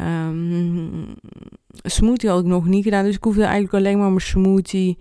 Um, 0.00 1.14
smoothie 1.72 2.30
had 2.30 2.40
ik 2.40 2.46
nog 2.46 2.66
niet 2.66 2.84
gedaan. 2.84 3.04
Dus 3.04 3.16
ik 3.16 3.24
hoefde 3.24 3.42
eigenlijk 3.42 3.74
alleen 3.74 3.98
maar 3.98 4.08
mijn 4.08 4.20
smoothie. 4.20 4.98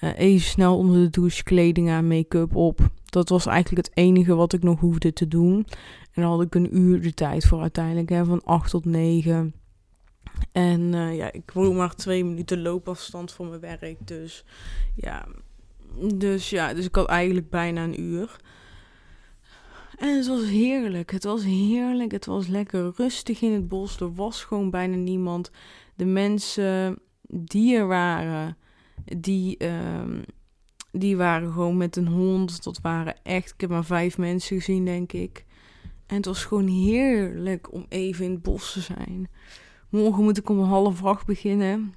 Even 0.00 0.46
snel 0.46 0.76
onder 0.76 0.96
de 1.02 1.10
douche, 1.10 1.42
kleding 1.42 1.90
aan, 1.90 2.08
make-up 2.08 2.56
op. 2.56 2.80
Dat 3.04 3.28
was 3.28 3.46
eigenlijk 3.46 3.86
het 3.86 3.96
enige 3.96 4.34
wat 4.34 4.52
ik 4.52 4.62
nog 4.62 4.80
hoefde 4.80 5.12
te 5.12 5.28
doen. 5.28 5.66
En 6.12 6.22
dan 6.22 6.30
had 6.30 6.42
ik 6.42 6.54
een 6.54 6.76
uur 6.76 7.02
de 7.02 7.14
tijd 7.14 7.44
voor 7.44 7.60
uiteindelijk, 7.60 8.08
hè, 8.08 8.24
van 8.24 8.44
8 8.44 8.70
tot 8.70 8.84
9. 8.84 9.54
En 10.52 10.80
uh, 10.80 11.16
ja, 11.16 11.32
ik 11.32 11.50
woon 11.54 11.76
maar 11.76 11.94
twee 11.94 12.24
minuten 12.24 12.62
loopafstand 12.62 13.32
van 13.32 13.48
mijn 13.48 13.60
werk. 13.60 14.06
Dus 14.06 14.44
ja, 14.94 15.26
dus 16.14 16.50
ja, 16.50 16.74
dus 16.74 16.84
ik 16.84 16.94
had 16.94 17.06
eigenlijk 17.06 17.50
bijna 17.50 17.84
een 17.84 18.00
uur. 18.00 18.36
En 19.98 20.16
het 20.16 20.26
was 20.26 20.44
heerlijk. 20.44 21.10
Het 21.10 21.24
was 21.24 21.44
heerlijk. 21.44 22.12
Het 22.12 22.26
was 22.26 22.46
lekker 22.46 22.92
rustig 22.96 23.40
in 23.40 23.52
het 23.52 23.68
bos. 23.68 24.00
Er 24.00 24.14
was 24.14 24.44
gewoon 24.44 24.70
bijna 24.70 24.96
niemand. 24.96 25.50
De 25.94 26.04
mensen 26.04 26.98
die 27.28 27.76
er 27.76 27.86
waren, 27.86 28.56
die, 29.04 29.64
uh, 29.64 30.20
die 30.92 31.16
waren 31.16 31.52
gewoon 31.52 31.76
met 31.76 31.96
een 31.96 32.08
hond. 32.08 32.64
Dat 32.64 32.80
waren 32.80 33.22
echt, 33.22 33.52
ik 33.52 33.60
heb 33.60 33.70
maar 33.70 33.84
vijf 33.84 34.18
mensen 34.18 34.56
gezien, 34.56 34.84
denk 34.84 35.12
ik. 35.12 35.44
En 36.06 36.16
het 36.16 36.26
was 36.26 36.44
gewoon 36.44 36.66
heerlijk 36.66 37.72
om 37.72 37.86
even 37.88 38.24
in 38.24 38.30
het 38.30 38.42
bos 38.42 38.72
te 38.72 38.80
zijn. 38.80 39.28
Morgen 39.88 40.22
moet 40.22 40.38
ik 40.38 40.48
om 40.48 40.60
half 40.60 41.04
acht 41.04 41.26
beginnen. 41.26 41.94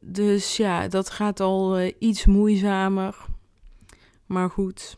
Dus 0.00 0.56
ja, 0.56 0.88
dat 0.88 1.10
gaat 1.10 1.40
al 1.40 1.80
uh, 1.80 1.92
iets 1.98 2.26
moeizamer. 2.26 3.26
Maar 4.26 4.50
goed, 4.50 4.96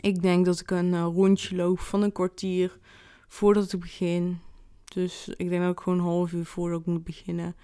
ik 0.00 0.22
denk 0.22 0.44
dat 0.44 0.60
ik 0.60 0.70
een 0.70 0.92
uh, 0.92 1.02
rondje 1.02 1.56
loop 1.56 1.80
van 1.80 2.02
een 2.02 2.12
kwartier 2.12 2.78
voordat 3.28 3.72
ik 3.72 3.80
begin. 3.80 4.38
Dus 4.84 5.28
ik 5.36 5.48
denk 5.48 5.62
dat 5.62 5.72
ik 5.72 5.80
gewoon 5.80 5.98
een 5.98 6.04
half 6.04 6.32
uur 6.32 6.44
voordat 6.44 6.80
ik 6.80 6.86
moet 6.86 7.04
beginnen 7.04 7.56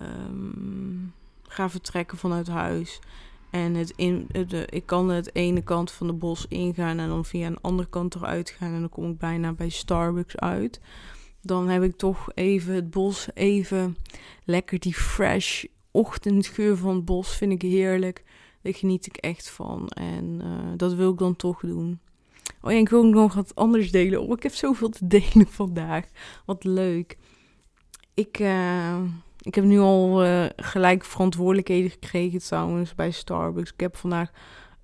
um, 0.00 1.12
ga 1.50 1.70
vertrekken 1.70 2.18
vanuit 2.18 2.48
huis. 2.48 3.00
En 3.50 3.74
het 3.74 3.92
in, 3.96 4.26
de, 4.48 4.66
ik 4.70 4.86
kan 4.86 5.08
het 5.08 5.34
ene 5.34 5.62
kant 5.62 5.90
van 5.90 6.06
de 6.06 6.12
bos 6.12 6.46
ingaan 6.48 6.98
en 6.98 7.08
dan 7.08 7.24
via 7.24 7.46
een 7.46 7.60
andere 7.60 7.88
kant 7.88 8.14
eruit 8.14 8.50
gaan. 8.50 8.74
En 8.74 8.80
dan 8.80 8.88
kom 8.88 9.10
ik 9.10 9.18
bijna 9.18 9.52
bij 9.52 9.68
Starbucks 9.68 10.36
uit. 10.36 10.80
Dan 11.42 11.68
heb 11.68 11.82
ik 11.82 11.96
toch 11.96 12.28
even 12.34 12.74
het 12.74 12.90
bos, 12.90 13.28
even 13.34 13.96
lekker 14.44 14.78
die 14.78 14.94
fresh 14.94 15.64
ochtendgeur 15.90 16.76
van 16.76 16.94
het 16.94 17.04
bos. 17.04 17.36
Vind 17.36 17.52
ik 17.52 17.62
heerlijk. 17.62 18.24
Daar 18.62 18.74
geniet 18.74 19.06
ik 19.06 19.16
echt 19.16 19.50
van. 19.50 19.88
En 19.88 20.40
uh, 20.44 20.72
dat 20.76 20.94
wil 20.94 21.12
ik 21.12 21.18
dan 21.18 21.36
toch 21.36 21.60
doen. 21.60 22.00
Oh 22.62 22.72
ja, 22.72 22.78
ik 22.78 22.88
wil 22.88 23.04
nog 23.04 23.34
wat 23.34 23.54
anders 23.54 23.90
delen. 23.90 24.22
Oh, 24.22 24.30
ik 24.30 24.42
heb 24.42 24.54
zoveel 24.54 24.88
te 24.88 25.06
delen 25.06 25.46
vandaag. 25.60 26.06
Wat 26.46 26.64
leuk. 26.64 27.18
Ik... 28.14 28.38
Uh, 28.38 29.02
ik 29.40 29.54
heb 29.54 29.64
nu 29.64 29.78
al 29.78 30.24
uh, 30.24 30.44
gelijk 30.56 31.04
verantwoordelijkheden 31.04 31.90
gekregen 31.90 32.38
trouwens 32.38 32.94
bij 32.94 33.10
Starbucks. 33.10 33.72
Ik 33.72 33.80
heb 33.80 33.96
vandaag 33.96 34.30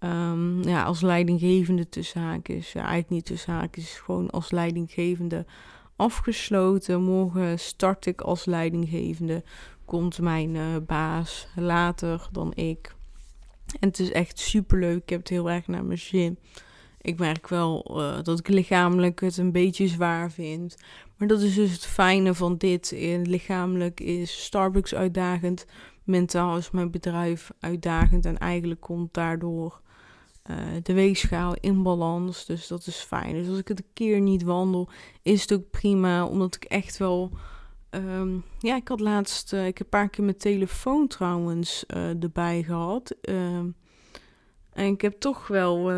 um, 0.01 0.63
ja, 0.63 0.83
als 0.83 1.01
leidinggevende 1.01 1.89
tussen 1.89 2.21
haakjes, 2.21 2.73
ja, 2.73 2.81
eigenlijk 2.81 3.11
niet 3.11 3.25
tussen 3.25 3.53
haakjes, 3.53 3.99
gewoon 3.99 4.31
als 4.31 4.51
leidinggevende 4.51 5.47
afgesloten. 5.97 7.03
Morgen 7.03 7.59
start 7.59 8.07
ik 8.07 8.21
als 8.21 8.45
leidinggevende. 8.45 9.45
Komt 9.85 10.21
mijn 10.21 10.55
uh, 10.55 10.63
baas 10.87 11.49
later 11.55 12.29
dan 12.33 12.55
ik. 12.55 12.95
En 13.81 13.89
het 13.89 13.99
is 13.99 14.13
echt 14.13 14.39
super 14.39 14.79
leuk. 14.79 15.03
Ik 15.03 15.09
heb 15.09 15.19
het 15.19 15.29
heel 15.29 15.51
erg 15.51 15.67
naar 15.67 15.85
mijn 15.85 15.99
zin. 15.99 16.39
Ik 17.01 17.19
merk 17.19 17.49
wel 17.49 18.01
uh, 18.01 18.23
dat 18.23 18.39
ik 18.39 18.49
lichamelijk 18.49 19.21
het 19.21 19.37
een 19.37 19.53
beetje 19.53 19.89
zwaar 19.89 20.31
vind. 20.31 20.77
Maar 21.17 21.29
dat 21.29 21.41
is 21.41 21.55
dus 21.55 21.73
het 21.73 21.87
fijne 21.87 22.35
van 22.35 22.57
dit. 22.57 22.95
Lichamelijk 23.23 24.01
is 24.01 24.45
Starbucks 24.45 24.95
uitdagend. 24.95 25.67
Mentaal 26.05 26.57
is 26.57 26.71
mijn 26.71 26.91
bedrijf 26.91 27.51
uitdagend. 27.61 28.27
En 28.27 28.39
eigenlijk 28.39 28.81
komt 28.81 29.15
daardoor 29.15 29.81
uh, 30.51 30.57
de 30.83 30.93
weegschaal 30.93 31.57
in 31.61 31.83
balans. 31.83 32.47
Dus 32.47 32.67
dat 32.67 32.87
is 32.87 32.97
fijn. 32.97 33.33
Dus 33.33 33.49
als 33.49 33.59
ik 33.59 33.69
het 33.69 33.79
een 33.79 33.93
keer 33.93 34.21
niet 34.21 34.43
wandel, 34.43 34.89
is 35.23 35.41
het 35.41 35.53
ook 35.53 35.71
prima. 35.71 36.27
Omdat 36.27 36.55
ik 36.55 36.65
echt 36.65 36.97
wel. 36.97 37.31
Um, 37.91 38.45
ja, 38.59 38.77
ik 38.77 38.89
had 38.89 39.01
laatst. 39.01 39.53
Uh, 39.53 39.67
ik 39.67 39.79
heb 39.79 39.87
een 39.87 39.99
paar 39.99 40.09
keer 40.09 40.25
mijn 40.25 40.37
telefoon 40.37 41.07
trouwens 41.07 41.87
erbij 42.21 42.63
gehad. 42.63 43.15
Ehm, 43.21 43.67
en 44.73 44.87
ik 44.87 45.01
heb 45.01 45.21
toch 45.21 45.47
wel. 45.47 45.91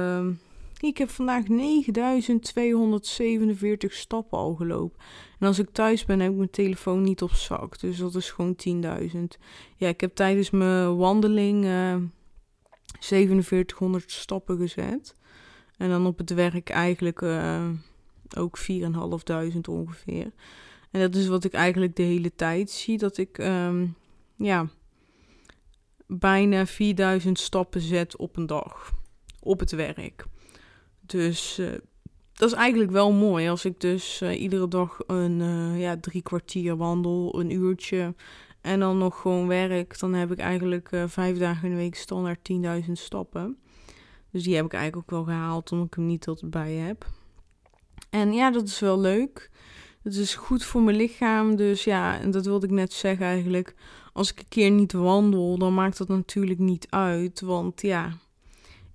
Ehm, 0.79 0.87
ik 0.87 0.99
heb 0.99 1.11
vandaag 1.11 1.49
9247 1.49 3.93
stappen 3.93 4.39
al 4.39 4.55
gelopen. 4.55 4.99
En 5.39 5.47
als 5.47 5.59
ik 5.59 5.71
thuis 5.71 6.05
ben, 6.05 6.21
heb 6.21 6.31
ik 6.31 6.37
mijn 6.37 6.51
telefoon 6.51 7.03
niet 7.03 7.23
op 7.23 7.33
zak. 7.33 7.81
Dus 7.81 7.99
dat 7.99 8.15
is 8.15 8.31
gewoon 8.31 8.57
10.000. 8.57 9.39
Ja, 9.77 9.89
ik 9.89 10.01
heb 10.01 10.15
tijdens 10.15 10.51
mijn 10.51 10.97
wandeling 10.97 11.65
uh, 11.65 11.93
eh, 11.93 12.01
4700 13.01 14.13
stappen 14.13 14.59
gezet. 14.59 15.15
En 15.77 15.89
dan 15.89 16.07
op 16.07 16.19
het 16.19 16.31
werk 16.31 16.69
eigenlijk 16.69 17.21
uh, 17.21 17.69
ook 18.37 18.59
4.500 18.59 18.65
ongeveer. 19.69 20.33
En 20.91 21.01
dat 21.01 21.15
is 21.15 21.27
wat 21.27 21.45
ik 21.45 21.53
eigenlijk 21.53 21.97
de 21.97 22.03
hele 22.03 22.35
tijd 22.35 22.71
zie. 22.71 22.99
Dat 22.99 23.17
ik 23.17 23.39
um, 23.39 23.95
ja, 24.37 24.69
bijna 26.07 26.67
4000 26.67 27.39
stappen 27.39 27.81
zet 27.81 28.17
op 28.17 28.37
een 28.37 28.47
dag. 28.47 28.93
Op 29.41 29.61
het 29.61 29.71
werk. 29.71 30.27
Dus 31.09 31.59
uh, 31.59 31.71
dat 32.33 32.51
is 32.51 32.57
eigenlijk 32.57 32.91
wel 32.91 33.13
mooi. 33.13 33.49
Als 33.49 33.65
ik 33.65 33.81
dus 33.81 34.23
uh, 34.23 34.41
iedere 34.41 34.69
dag 34.69 34.99
een 35.07 35.41
uh, 35.41 35.81
ja, 35.81 35.97
drie 36.01 36.23
kwartier 36.23 36.77
wandel, 36.77 37.41
een 37.41 37.51
uurtje. 37.51 38.15
En 38.61 38.81
dan 38.81 38.99
nog 38.99 39.21
gewoon 39.21 39.47
werk. 39.47 39.99
Dan 39.99 40.15
heb 40.15 40.33
ik 40.33 40.39
eigenlijk 40.39 40.91
vijf 41.07 41.39
dagen 41.39 41.65
in 41.65 41.71
de 41.71 41.81
week 41.81 41.95
standaard 41.95 42.51
10.000 42.87 42.93
stappen. 42.93 43.59
Dus 44.31 44.43
die 44.43 44.57
heb 44.57 44.65
ik 44.65 44.73
eigenlijk 44.73 45.03
ook 45.03 45.17
wel 45.17 45.35
gehaald, 45.35 45.73
omdat 45.73 45.87
ik 45.87 45.95
hem 45.95 46.07
niet 46.07 46.21
tot 46.21 46.51
bij 46.51 46.73
heb. 46.73 47.07
En 48.11 48.33
ja, 48.33 48.51
dat 48.51 48.69
is 48.69 48.81
wel 48.81 49.01
leuk. 49.01 49.51
Het 50.03 50.17
is 50.17 50.35
goed 50.35 50.65
voor 50.65 50.83
mijn 50.83 50.97
lichaam. 50.97 51.57
Dus 51.57 51.85
ja, 51.85 52.21
en 52.21 52.31
dat 52.31 52.45
wilde 52.45 52.67
ik 52.67 52.73
net 52.73 52.93
zeggen 52.93 53.27
eigenlijk. 53.27 53.75
Als 54.13 54.33
ik 54.33 54.39
een 54.39 54.49
keer 54.49 54.71
niet 54.71 54.93
wandel, 54.93 55.59
dan 55.59 55.75
maakt 55.75 55.99
dat 55.99 56.09
natuurlijk 56.09 56.59
niet 56.59 56.87
uit. 56.91 57.41
Want 57.41 57.83
ja, 57.83 58.13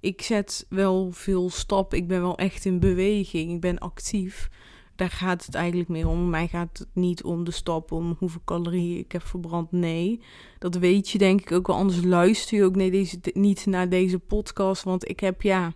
ik 0.03 0.21
zet 0.21 0.65
wel 0.69 1.11
veel 1.11 1.49
stap. 1.49 1.93
Ik 1.93 2.07
ben 2.07 2.21
wel 2.21 2.37
echt 2.37 2.65
in 2.65 2.79
beweging. 2.79 3.51
Ik 3.51 3.61
ben 3.61 3.79
actief. 3.79 4.49
Daar 4.95 5.09
gaat 5.09 5.45
het 5.45 5.55
eigenlijk 5.55 5.89
meer 5.89 6.07
om. 6.07 6.29
Mij 6.29 6.47
gaat 6.47 6.77
het 6.77 6.87
niet 6.93 7.23
om 7.23 7.43
de 7.43 7.51
stap, 7.51 7.91
om 7.91 8.15
hoeveel 8.19 8.41
calorieën 8.45 8.97
ik 8.97 9.11
heb 9.11 9.21
verbrand. 9.21 9.71
Nee, 9.71 10.21
dat 10.59 10.75
weet 10.75 11.09
je 11.09 11.17
denk 11.17 11.41
ik 11.41 11.51
ook 11.51 11.67
wel. 11.67 11.75
Anders 11.75 12.03
luister 12.03 12.57
je 12.57 12.63
ook 12.63 12.75
nee, 12.75 12.91
deze, 12.91 13.19
niet 13.33 13.65
naar 13.65 13.89
deze 13.89 14.19
podcast. 14.19 14.83
Want 14.83 15.09
ik 15.09 15.19
heb 15.19 15.41
ja, 15.41 15.73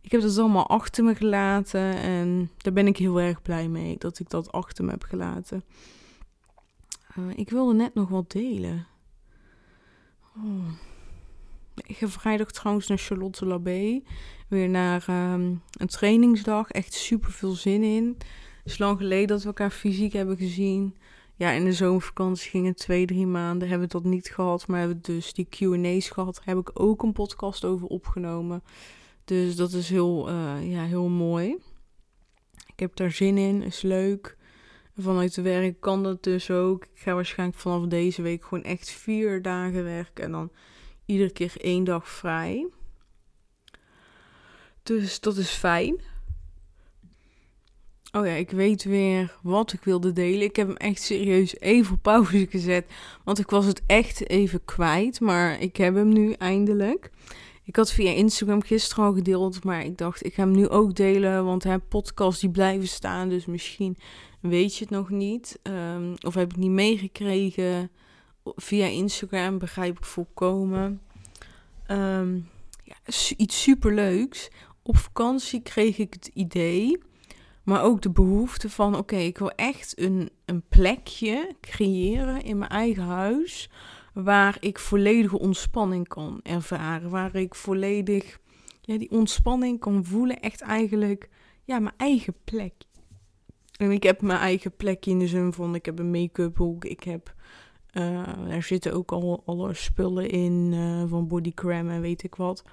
ik 0.00 0.12
heb 0.12 0.20
dat 0.20 0.38
allemaal 0.38 0.68
achter 0.68 1.04
me 1.04 1.14
gelaten. 1.14 1.94
En 1.94 2.50
daar 2.56 2.72
ben 2.72 2.86
ik 2.86 2.96
heel 2.96 3.20
erg 3.20 3.42
blij 3.42 3.68
mee 3.68 3.96
dat 3.98 4.18
ik 4.18 4.30
dat 4.30 4.52
achter 4.52 4.84
me 4.84 4.90
heb 4.90 5.02
gelaten. 5.02 5.64
Uh, 7.18 7.24
ik 7.36 7.50
wilde 7.50 7.74
net 7.74 7.94
nog 7.94 8.08
wat 8.08 8.30
delen. 8.30 8.86
Oh. 10.36 10.92
Ik 11.74 11.96
ga 11.96 12.08
vrijdag 12.08 12.50
trouwens 12.50 12.86
naar 12.86 12.98
Charlotte 12.98 13.46
Labé. 13.46 14.02
Weer 14.48 14.68
naar 14.68 15.04
um, 15.08 15.62
een 15.70 15.86
trainingsdag. 15.86 16.70
Echt 16.70 16.92
super 16.92 17.32
veel 17.32 17.52
zin 17.52 17.82
in. 17.82 18.14
Het 18.18 18.72
is 18.72 18.78
lang 18.78 18.98
geleden 18.98 19.26
dat 19.26 19.40
we 19.40 19.46
elkaar 19.46 19.70
fysiek 19.70 20.12
hebben 20.12 20.36
gezien. 20.36 20.96
Ja, 21.36 21.50
in 21.50 21.64
de 21.64 21.72
zomervakantie 21.72 22.50
gingen 22.50 22.74
twee, 22.74 23.06
drie 23.06 23.26
maanden. 23.26 23.68
Hebben 23.68 23.88
we 23.88 23.92
dat 23.92 24.04
niet 24.04 24.28
gehad. 24.28 24.66
Maar 24.66 24.78
hebben 24.78 25.02
dus 25.02 25.32
die 25.32 25.48
QA's 25.48 26.08
gehad. 26.08 26.34
Daar 26.34 26.54
heb 26.54 26.58
ik 26.58 26.80
ook 26.80 27.02
een 27.02 27.12
podcast 27.12 27.64
over 27.64 27.86
opgenomen. 27.86 28.62
Dus 29.24 29.56
dat 29.56 29.72
is 29.72 29.90
heel, 29.90 30.28
uh, 30.28 30.70
ja, 30.72 30.84
heel 30.84 31.08
mooi. 31.08 31.56
Ik 32.66 32.80
heb 32.80 32.96
daar 32.96 33.12
zin 33.12 33.38
in. 33.38 33.62
Is 33.62 33.82
leuk. 33.82 34.36
Vanuit 34.96 35.34
de 35.34 35.42
werk 35.42 35.80
kan 35.80 36.02
dat 36.02 36.22
dus 36.22 36.50
ook. 36.50 36.84
Ik 36.84 37.00
ga 37.00 37.14
waarschijnlijk 37.14 37.58
vanaf 37.58 37.86
deze 37.86 38.22
week 38.22 38.44
gewoon 38.44 38.64
echt 38.64 38.90
vier 38.90 39.42
dagen 39.42 39.84
werken. 39.84 40.24
En 40.24 40.32
dan 40.32 40.50
iedere 41.06 41.32
keer 41.32 41.52
één 41.60 41.84
dag 41.84 42.08
vrij. 42.08 42.66
Dus 44.82 45.20
dat 45.20 45.36
is 45.36 45.50
fijn. 45.50 46.00
Oh 48.12 48.26
ja, 48.26 48.32
ik 48.32 48.50
weet 48.50 48.84
weer 48.84 49.38
wat 49.42 49.72
ik 49.72 49.84
wilde 49.84 50.12
delen. 50.12 50.42
Ik 50.42 50.56
heb 50.56 50.66
hem 50.66 50.76
echt 50.76 51.02
serieus 51.02 51.60
even 51.60 51.94
op 51.94 52.02
pauze 52.02 52.46
gezet. 52.50 52.86
Want 53.24 53.38
ik 53.38 53.50
was 53.50 53.66
het 53.66 53.82
echt 53.86 54.28
even 54.28 54.64
kwijt. 54.64 55.20
Maar 55.20 55.60
ik 55.60 55.76
heb 55.76 55.94
hem 55.94 56.08
nu 56.08 56.32
eindelijk. 56.32 57.10
Ik 57.64 57.76
had 57.76 57.92
via 57.92 58.10
Instagram 58.10 58.62
gisteren 58.62 59.04
al 59.04 59.14
gedeeld, 59.14 59.64
maar 59.64 59.84
ik 59.84 59.98
dacht, 59.98 60.24
ik 60.24 60.34
ga 60.34 60.42
hem 60.42 60.50
nu 60.50 60.68
ook 60.68 60.94
delen, 60.94 61.44
want 61.44 61.64
hè, 61.64 61.78
podcasts 61.78 62.40
die 62.40 62.50
blijven 62.50 62.88
staan, 62.88 63.28
dus 63.28 63.46
misschien 63.46 63.96
weet 64.40 64.76
je 64.76 64.84
het 64.84 64.92
nog 64.92 65.10
niet. 65.10 65.58
Um, 65.62 66.14
of 66.26 66.34
heb 66.34 66.50
ik 66.50 66.56
niet 66.56 66.70
meegekregen 66.70 67.90
via 68.44 68.86
Instagram, 68.86 69.58
begrijp 69.58 69.96
ik 69.98 70.04
volkomen. 70.04 71.00
Um, 71.88 72.48
ja, 72.82 72.94
iets 73.36 73.62
superleuks. 73.62 74.50
Op 74.82 74.96
vakantie 74.96 75.62
kreeg 75.62 75.98
ik 75.98 76.12
het 76.14 76.30
idee, 76.34 76.98
maar 77.62 77.82
ook 77.82 78.02
de 78.02 78.10
behoefte 78.10 78.70
van: 78.70 78.96
oké, 78.96 79.16
ik 79.16 79.38
wil 79.38 79.50
echt 79.50 79.98
een, 79.98 80.30
een 80.44 80.62
plekje 80.68 81.54
creëren 81.60 82.42
in 82.42 82.58
mijn 82.58 82.70
eigen 82.70 83.02
huis. 83.02 83.70
Waar 84.12 84.56
ik 84.60 84.78
volledige 84.78 85.38
ontspanning 85.38 86.08
kan 86.08 86.40
ervaren. 86.42 87.10
Waar 87.10 87.34
ik 87.34 87.54
volledig 87.54 88.38
ja, 88.80 88.98
die 88.98 89.10
ontspanning 89.10 89.80
kan 89.80 90.04
voelen. 90.04 90.40
Echt 90.40 90.60
eigenlijk 90.60 91.28
ja, 91.64 91.78
mijn 91.78 91.94
eigen 91.96 92.34
plek. 92.44 92.74
En 93.76 93.90
ik 93.90 94.02
heb 94.02 94.22
mijn 94.22 94.38
eigen 94.38 94.76
plekje 94.76 95.10
in 95.10 95.18
de 95.18 95.28
zin 95.28 95.52
van: 95.52 95.74
ik 95.74 95.84
heb 95.84 95.98
een 95.98 96.10
make-up 96.10 96.56
hoek. 96.56 96.84
Ik 96.84 97.02
heb. 97.02 97.34
Uh, 97.94 98.54
er 98.54 98.62
zitten 98.62 98.92
ook 98.92 99.12
al 99.12 99.42
alle 99.46 99.74
spullen 99.74 100.30
in 100.30 100.72
uh, 100.72 101.02
van 101.06 101.28
bodycram 101.28 101.90
en 101.90 102.00
weet 102.00 102.22
ik 102.22 102.34
wat. 102.34 102.64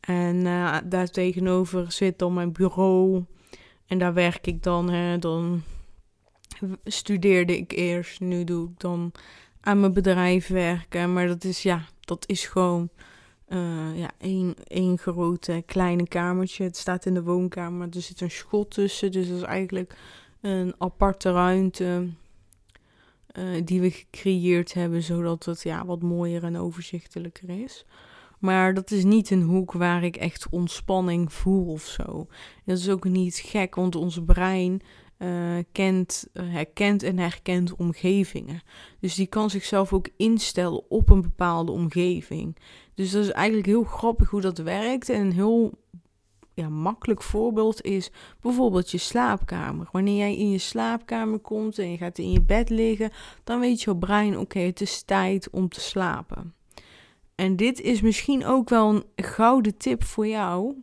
En 0.00 0.36
uh, 0.36 0.76
daar 0.84 1.08
tegenover 1.08 1.92
zit 1.92 2.18
dan 2.18 2.34
mijn 2.34 2.52
bureau. 2.52 3.24
En 3.86 3.98
daar 3.98 4.14
werk 4.14 4.46
ik 4.46 4.62
dan. 4.62 4.90
Hè, 4.90 5.18
dan 5.18 5.62
studeerde 6.84 7.56
ik 7.56 7.72
eerst. 7.72 8.20
Nu 8.20 8.44
doe 8.44 8.68
ik 8.68 8.80
dan 8.80 9.12
aan 9.60 9.80
mijn 9.80 9.92
bedrijf 9.92 10.48
werken. 10.48 11.12
Maar 11.12 11.26
dat 11.26 11.44
is 11.44 11.62
ja, 11.62 11.84
dat 12.00 12.24
is 12.28 12.46
gewoon 12.46 12.88
ja, 13.94 14.10
één, 14.18 14.54
één 14.66 14.98
grote 14.98 15.62
kleine 15.66 16.08
kamertje. 16.08 16.64
Het 16.64 16.76
staat 16.76 17.06
in 17.06 17.14
de 17.14 17.22
woonkamer. 17.22 17.88
Er 17.90 18.02
zit 18.02 18.20
een 18.20 18.30
schot 18.30 18.70
tussen. 18.70 19.12
Dus 19.12 19.28
dat 19.28 19.36
is 19.36 19.42
eigenlijk 19.42 19.96
een 20.40 20.74
aparte 20.78 21.32
ruimte. 21.32 22.08
Uh, 23.38 23.44
die 23.64 23.80
we 23.80 23.90
gecreëerd 23.90 24.74
hebben, 24.74 25.02
zodat 25.02 25.44
het 25.44 25.62
ja, 25.62 25.84
wat 25.84 26.02
mooier 26.02 26.44
en 26.44 26.56
overzichtelijker 26.56 27.62
is. 27.62 27.84
Maar 28.38 28.74
dat 28.74 28.90
is 28.90 29.04
niet 29.04 29.30
een 29.30 29.42
hoek 29.42 29.72
waar 29.72 30.04
ik 30.04 30.16
echt 30.16 30.46
ontspanning 30.50 31.32
voel 31.32 31.66
of 31.66 31.82
zo. 31.82 32.26
Dat 32.64 32.78
is 32.78 32.88
ook 32.88 33.04
niet 33.04 33.36
gek, 33.36 33.74
want 33.74 33.96
ons 33.96 34.20
brein 34.24 34.82
uh, 35.18 35.58
kent, 35.72 36.28
uh, 36.34 36.52
herkent 36.52 37.02
en 37.02 37.18
herkent 37.18 37.76
omgevingen. 37.76 38.62
Dus 39.00 39.14
die 39.14 39.26
kan 39.26 39.50
zichzelf 39.50 39.92
ook 39.92 40.08
instellen 40.16 40.90
op 40.90 41.10
een 41.10 41.22
bepaalde 41.22 41.72
omgeving. 41.72 42.56
Dus 42.94 43.10
dat 43.10 43.24
is 43.24 43.30
eigenlijk 43.30 43.66
heel 43.66 43.84
grappig 43.84 44.30
hoe 44.30 44.40
dat 44.40 44.58
werkt. 44.58 45.08
En 45.08 45.30
heel 45.30 45.72
ja, 46.54 46.68
makkelijk 46.68 47.22
voorbeeld 47.22 47.82
is 47.82 48.10
bijvoorbeeld 48.40 48.90
je 48.90 48.98
slaapkamer. 48.98 49.88
Wanneer 49.92 50.16
jij 50.16 50.36
in 50.36 50.50
je 50.50 50.58
slaapkamer 50.58 51.38
komt 51.38 51.78
en 51.78 51.90
je 51.90 51.96
gaat 51.96 52.18
in 52.18 52.32
je 52.32 52.42
bed 52.42 52.70
liggen, 52.70 53.10
dan 53.44 53.60
weet 53.60 53.82
je 53.82 53.96
brein: 53.96 54.38
oké, 54.38 54.58
het 54.58 54.80
is 54.80 55.02
tijd 55.02 55.50
om 55.50 55.68
te 55.68 55.80
slapen. 55.80 56.54
En 57.34 57.56
dit 57.56 57.80
is 57.80 58.00
misschien 58.00 58.46
ook 58.46 58.68
wel 58.68 58.88
een 58.94 59.04
gouden 59.24 59.76
tip 59.76 60.04
voor 60.04 60.26
jou. 60.26 60.74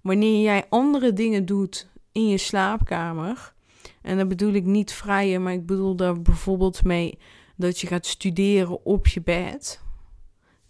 Wanneer 0.00 0.42
jij 0.42 0.64
andere 0.68 1.12
dingen 1.12 1.46
doet 1.46 1.88
in 2.12 2.28
je 2.28 2.38
slaapkamer. 2.38 3.54
En 4.02 4.16
dan 4.16 4.28
bedoel 4.28 4.52
ik 4.52 4.64
niet 4.64 4.92
vrije, 4.92 5.38
maar 5.38 5.52
ik 5.52 5.66
bedoel 5.66 5.96
daar 5.96 6.22
bijvoorbeeld 6.22 6.84
mee 6.84 7.18
dat 7.56 7.78
je 7.78 7.86
gaat 7.86 8.06
studeren 8.06 8.84
op 8.84 9.06
je 9.06 9.22
bed. 9.22 9.82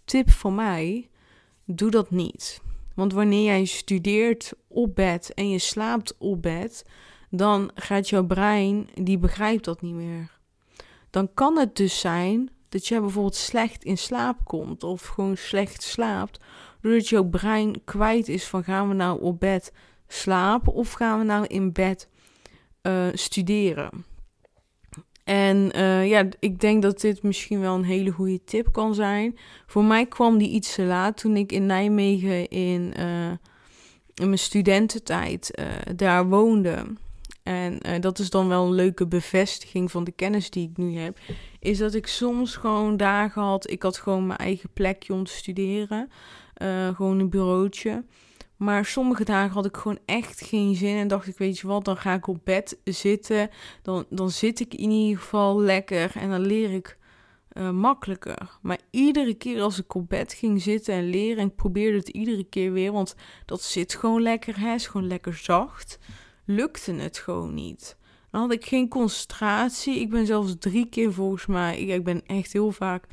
Tip 0.05 0.29
van 0.29 0.55
mij: 0.55 1.09
doe 1.65 1.91
dat 1.91 2.11
niet. 2.11 2.61
Want 2.95 3.13
wanneer 3.13 3.43
jij 3.43 3.65
studeert 3.65 4.53
op 4.67 4.95
bed 4.95 5.33
en 5.33 5.49
je 5.49 5.59
slaapt 5.59 6.17
op 6.17 6.41
bed, 6.41 6.85
dan 7.29 7.71
gaat 7.75 8.09
jouw 8.09 8.25
brein, 8.25 8.89
die 8.93 9.17
begrijpt 9.17 9.65
dat 9.65 9.81
niet 9.81 9.93
meer. 9.93 10.39
Dan 11.09 11.33
kan 11.33 11.57
het 11.57 11.75
dus 11.75 11.99
zijn 11.99 12.49
dat 12.69 12.87
jij 12.87 12.99
bijvoorbeeld 12.99 13.35
slecht 13.35 13.83
in 13.83 13.97
slaap 13.97 14.45
komt 14.45 14.83
of 14.83 15.07
gewoon 15.07 15.37
slecht 15.37 15.83
slaapt, 15.83 16.39
doordat 16.81 17.09
jouw 17.09 17.23
brein 17.23 17.83
kwijt 17.83 18.27
is 18.27 18.47
van 18.47 18.63
gaan 18.63 18.87
we 18.87 18.93
nou 18.93 19.21
op 19.21 19.39
bed 19.39 19.73
slapen 20.07 20.73
of 20.73 20.91
gaan 20.91 21.19
we 21.19 21.25
nou 21.25 21.45
in 21.45 21.71
bed 21.71 22.07
uh, 22.81 23.07
studeren. 23.13 24.05
En 25.23 25.71
uh, 25.75 26.09
ja, 26.09 26.27
ik 26.39 26.59
denk 26.59 26.81
dat 26.81 27.01
dit 27.01 27.23
misschien 27.23 27.59
wel 27.59 27.75
een 27.75 27.83
hele 27.83 28.11
goede 28.11 28.43
tip 28.43 28.71
kan 28.71 28.95
zijn. 28.95 29.37
Voor 29.67 29.83
mij 29.83 30.05
kwam 30.05 30.37
die 30.37 30.49
iets 30.49 30.75
te 30.75 30.83
laat 30.83 31.17
toen 31.17 31.37
ik 31.37 31.51
in 31.51 31.65
Nijmegen 31.65 32.49
in, 32.49 32.93
uh, 32.99 33.31
in 34.13 34.25
mijn 34.25 34.37
studententijd 34.37 35.61
daar 35.95 36.27
woonde. 36.27 36.83
En 37.43 38.01
dat 38.01 38.19
is 38.19 38.29
dan 38.29 38.47
wel 38.47 38.65
een 38.65 38.73
leuke 38.73 39.07
bevestiging 39.07 39.91
van 39.91 40.03
de 40.03 40.11
kennis 40.11 40.49
die 40.49 40.69
ik 40.69 40.77
nu 40.77 40.97
heb 40.97 41.17
is 41.59 41.77
dat 41.77 41.93
ik 41.93 42.07
soms 42.07 42.55
gewoon 42.55 42.97
dagen 42.97 43.41
had. 43.41 43.69
Ik 43.69 43.83
had 43.83 43.97
gewoon 43.97 44.27
mijn 44.27 44.39
eigen 44.39 44.69
plekje 44.73 45.13
om 45.13 45.23
te 45.23 45.31
studeren. 45.31 46.09
Gewoon 46.93 47.19
een 47.19 47.29
bureautje. 47.29 48.03
Maar 48.61 48.85
sommige 48.85 49.23
dagen 49.23 49.53
had 49.53 49.65
ik 49.65 49.77
gewoon 49.77 49.99
echt 50.05 50.41
geen 50.41 50.75
zin. 50.75 50.97
En 50.97 51.07
dacht 51.07 51.27
ik, 51.27 51.37
weet 51.37 51.59
je 51.59 51.67
wat, 51.67 51.85
dan 51.85 51.97
ga 51.97 52.13
ik 52.13 52.27
op 52.27 52.39
bed 52.43 52.79
zitten. 52.83 53.49
Dan, 53.81 54.05
dan 54.09 54.29
zit 54.29 54.59
ik 54.59 54.73
in 54.73 54.89
ieder 54.89 55.21
geval 55.21 55.61
lekker. 55.61 56.11
En 56.15 56.29
dan 56.29 56.41
leer 56.41 56.71
ik 56.71 56.97
uh, 57.53 57.69
makkelijker. 57.69 58.57
Maar 58.61 58.79
iedere 58.91 59.33
keer 59.33 59.61
als 59.61 59.79
ik 59.79 59.93
op 59.93 60.09
bed 60.09 60.33
ging 60.33 60.61
zitten 60.61 60.93
en 60.93 61.09
leren. 61.09 61.37
En 61.37 61.47
ik 61.47 61.55
probeerde 61.55 61.97
het 61.97 62.09
iedere 62.09 62.43
keer 62.43 62.71
weer. 62.71 62.91
Want 62.91 63.15
dat 63.45 63.61
zit 63.61 63.95
gewoon 63.95 64.21
lekker, 64.21 64.59
hè. 64.59 64.73
Is 64.73 64.87
gewoon 64.87 65.07
lekker 65.07 65.33
zacht. 65.33 65.99
Lukte 66.45 66.93
het 66.93 67.17
gewoon 67.17 67.53
niet. 67.53 67.97
Dan 68.31 68.41
had 68.41 68.51
ik 68.51 68.65
geen 68.65 68.87
concentratie. 68.87 69.99
Ik 69.99 70.09
ben 70.09 70.25
zelfs 70.25 70.55
drie 70.59 70.89
keer 70.89 71.13
volgens 71.13 71.45
mij. 71.45 71.79
Ik, 71.79 71.89
ik 71.89 72.03
ben 72.03 72.25
echt 72.25 72.53
heel 72.53 72.71
vaak 72.71 73.07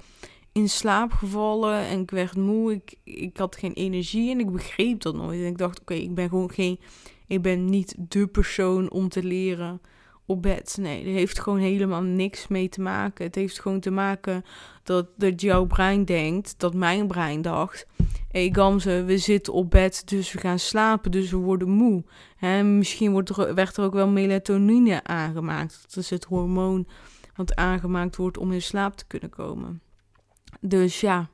in 0.58 0.68
slaap 0.68 1.12
gevallen 1.12 1.86
en 1.86 2.00
ik 2.00 2.10
werd 2.10 2.36
moe. 2.36 2.72
Ik, 2.72 2.94
ik 3.04 3.36
had 3.36 3.56
geen 3.56 3.72
energie 3.72 4.30
en 4.30 4.40
ik 4.40 4.50
begreep 4.50 5.00
dat 5.00 5.14
nooit. 5.14 5.40
En 5.40 5.46
ik 5.46 5.58
dacht, 5.58 5.80
oké, 5.80 5.94
ik 5.94 6.14
ben 6.14 6.28
gewoon 6.28 6.50
geen. 6.50 6.80
Ik 7.26 7.42
ben 7.42 7.64
niet 7.64 7.94
de 7.98 8.26
persoon 8.26 8.90
om 8.90 9.08
te 9.08 9.22
leren 9.22 9.80
op 10.26 10.42
bed. 10.42 10.76
Nee, 10.80 11.04
dat 11.04 11.14
heeft 11.14 11.40
gewoon 11.40 11.58
helemaal 11.58 12.02
niks 12.02 12.48
mee 12.48 12.68
te 12.68 12.80
maken. 12.80 13.24
Het 13.24 13.34
heeft 13.34 13.60
gewoon 13.60 13.80
te 13.80 13.90
maken 13.90 14.44
dat, 14.82 15.06
dat 15.16 15.40
jouw 15.40 15.64
brein 15.64 16.04
denkt, 16.04 16.54
dat 16.58 16.74
mijn 16.74 17.06
brein 17.06 17.42
dacht 17.42 17.86
hey 18.30 18.48
Gamze, 18.52 19.04
we 19.04 19.18
zitten 19.18 19.52
op 19.52 19.70
bed, 19.70 20.02
dus 20.08 20.32
we 20.32 20.38
gaan 20.38 20.58
slapen, 20.58 21.10
dus 21.10 21.30
we 21.30 21.36
worden 21.36 21.68
moe. 21.68 22.04
Hè, 22.36 22.62
misschien 22.62 23.12
wordt 23.12 23.28
er, 23.28 23.54
werd 23.54 23.76
er 23.76 23.84
ook 23.84 23.92
wel 23.92 24.08
melatonine 24.08 25.04
aangemaakt. 25.04 25.82
Dat 25.82 25.96
is 25.96 26.10
het 26.10 26.24
hormoon 26.24 26.86
wat 27.34 27.54
aangemaakt 27.54 28.16
wordt 28.16 28.38
om 28.38 28.52
in 28.52 28.62
slaap 28.62 28.96
te 28.96 29.06
kunnen 29.06 29.30
komen. 29.30 29.80
Dus 30.60 31.00
ja, 31.00 31.28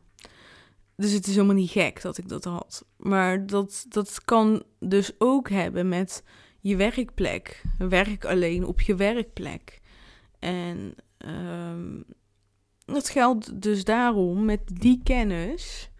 dus 0.96 1.12
het 1.12 1.26
is 1.26 1.34
helemaal 1.34 1.54
niet 1.54 1.70
gek 1.70 2.02
dat 2.02 2.18
ik 2.18 2.28
dat 2.28 2.44
had. 2.44 2.84
Maar 2.96 3.46
dat, 3.46 3.84
dat 3.88 4.24
kan 4.24 4.62
dus 4.78 5.12
ook 5.18 5.48
hebben 5.48 5.88
met 5.88 6.22
je 6.60 6.76
werkplek. 6.76 7.62
Werk 7.78 8.24
alleen 8.24 8.66
op 8.66 8.80
je 8.80 8.94
werkplek. 8.94 9.80
En 10.38 10.94
um, 11.26 12.04
dat 12.84 13.08
geldt 13.08 13.62
dus 13.62 13.84
daarom 13.84 14.44
met 14.44 14.60
die 14.66 15.00
kennis 15.02 15.92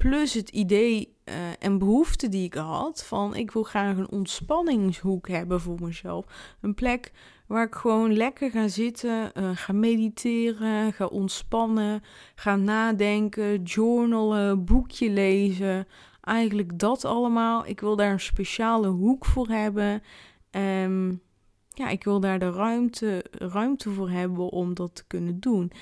Plus 0.00 0.34
het 0.34 0.48
idee 0.48 1.16
uh, 1.30 1.36
en 1.58 1.78
behoefte 1.78 2.28
die 2.28 2.44
ik 2.44 2.54
had 2.54 3.04
van 3.04 3.36
ik 3.36 3.50
wil 3.50 3.62
graag 3.62 3.96
een 3.96 4.10
ontspanningshoek 4.10 5.28
hebben 5.28 5.60
voor 5.60 5.78
mezelf. 5.80 6.24
Een 6.60 6.74
plek 6.74 7.12
waar 7.46 7.66
ik 7.66 7.74
gewoon 7.74 8.16
lekker 8.16 8.50
ga 8.50 8.68
zitten, 8.68 9.32
uh, 9.34 9.50
ga 9.54 9.72
mediteren, 9.72 10.92
ga 10.92 11.06
ontspannen, 11.06 12.02
ga 12.34 12.56
nadenken, 12.56 13.62
journalen, 13.62 14.64
boekje 14.64 15.10
lezen. 15.10 15.86
Eigenlijk 16.20 16.78
dat 16.78 17.04
allemaal. 17.04 17.66
Ik 17.66 17.80
wil 17.80 17.96
daar 17.96 18.12
een 18.12 18.20
speciale 18.20 18.88
hoek 18.88 19.24
voor 19.24 19.48
hebben. 19.48 20.02
Um, 20.50 21.20
ja, 21.68 21.88
ik 21.88 22.04
wil 22.04 22.20
daar 22.20 22.38
de 22.38 22.50
ruimte, 22.50 23.24
ruimte 23.30 23.90
voor 23.90 24.10
hebben 24.10 24.48
om 24.48 24.74
dat 24.74 24.94
te 24.94 25.04
kunnen 25.06 25.40
doen. 25.40 25.72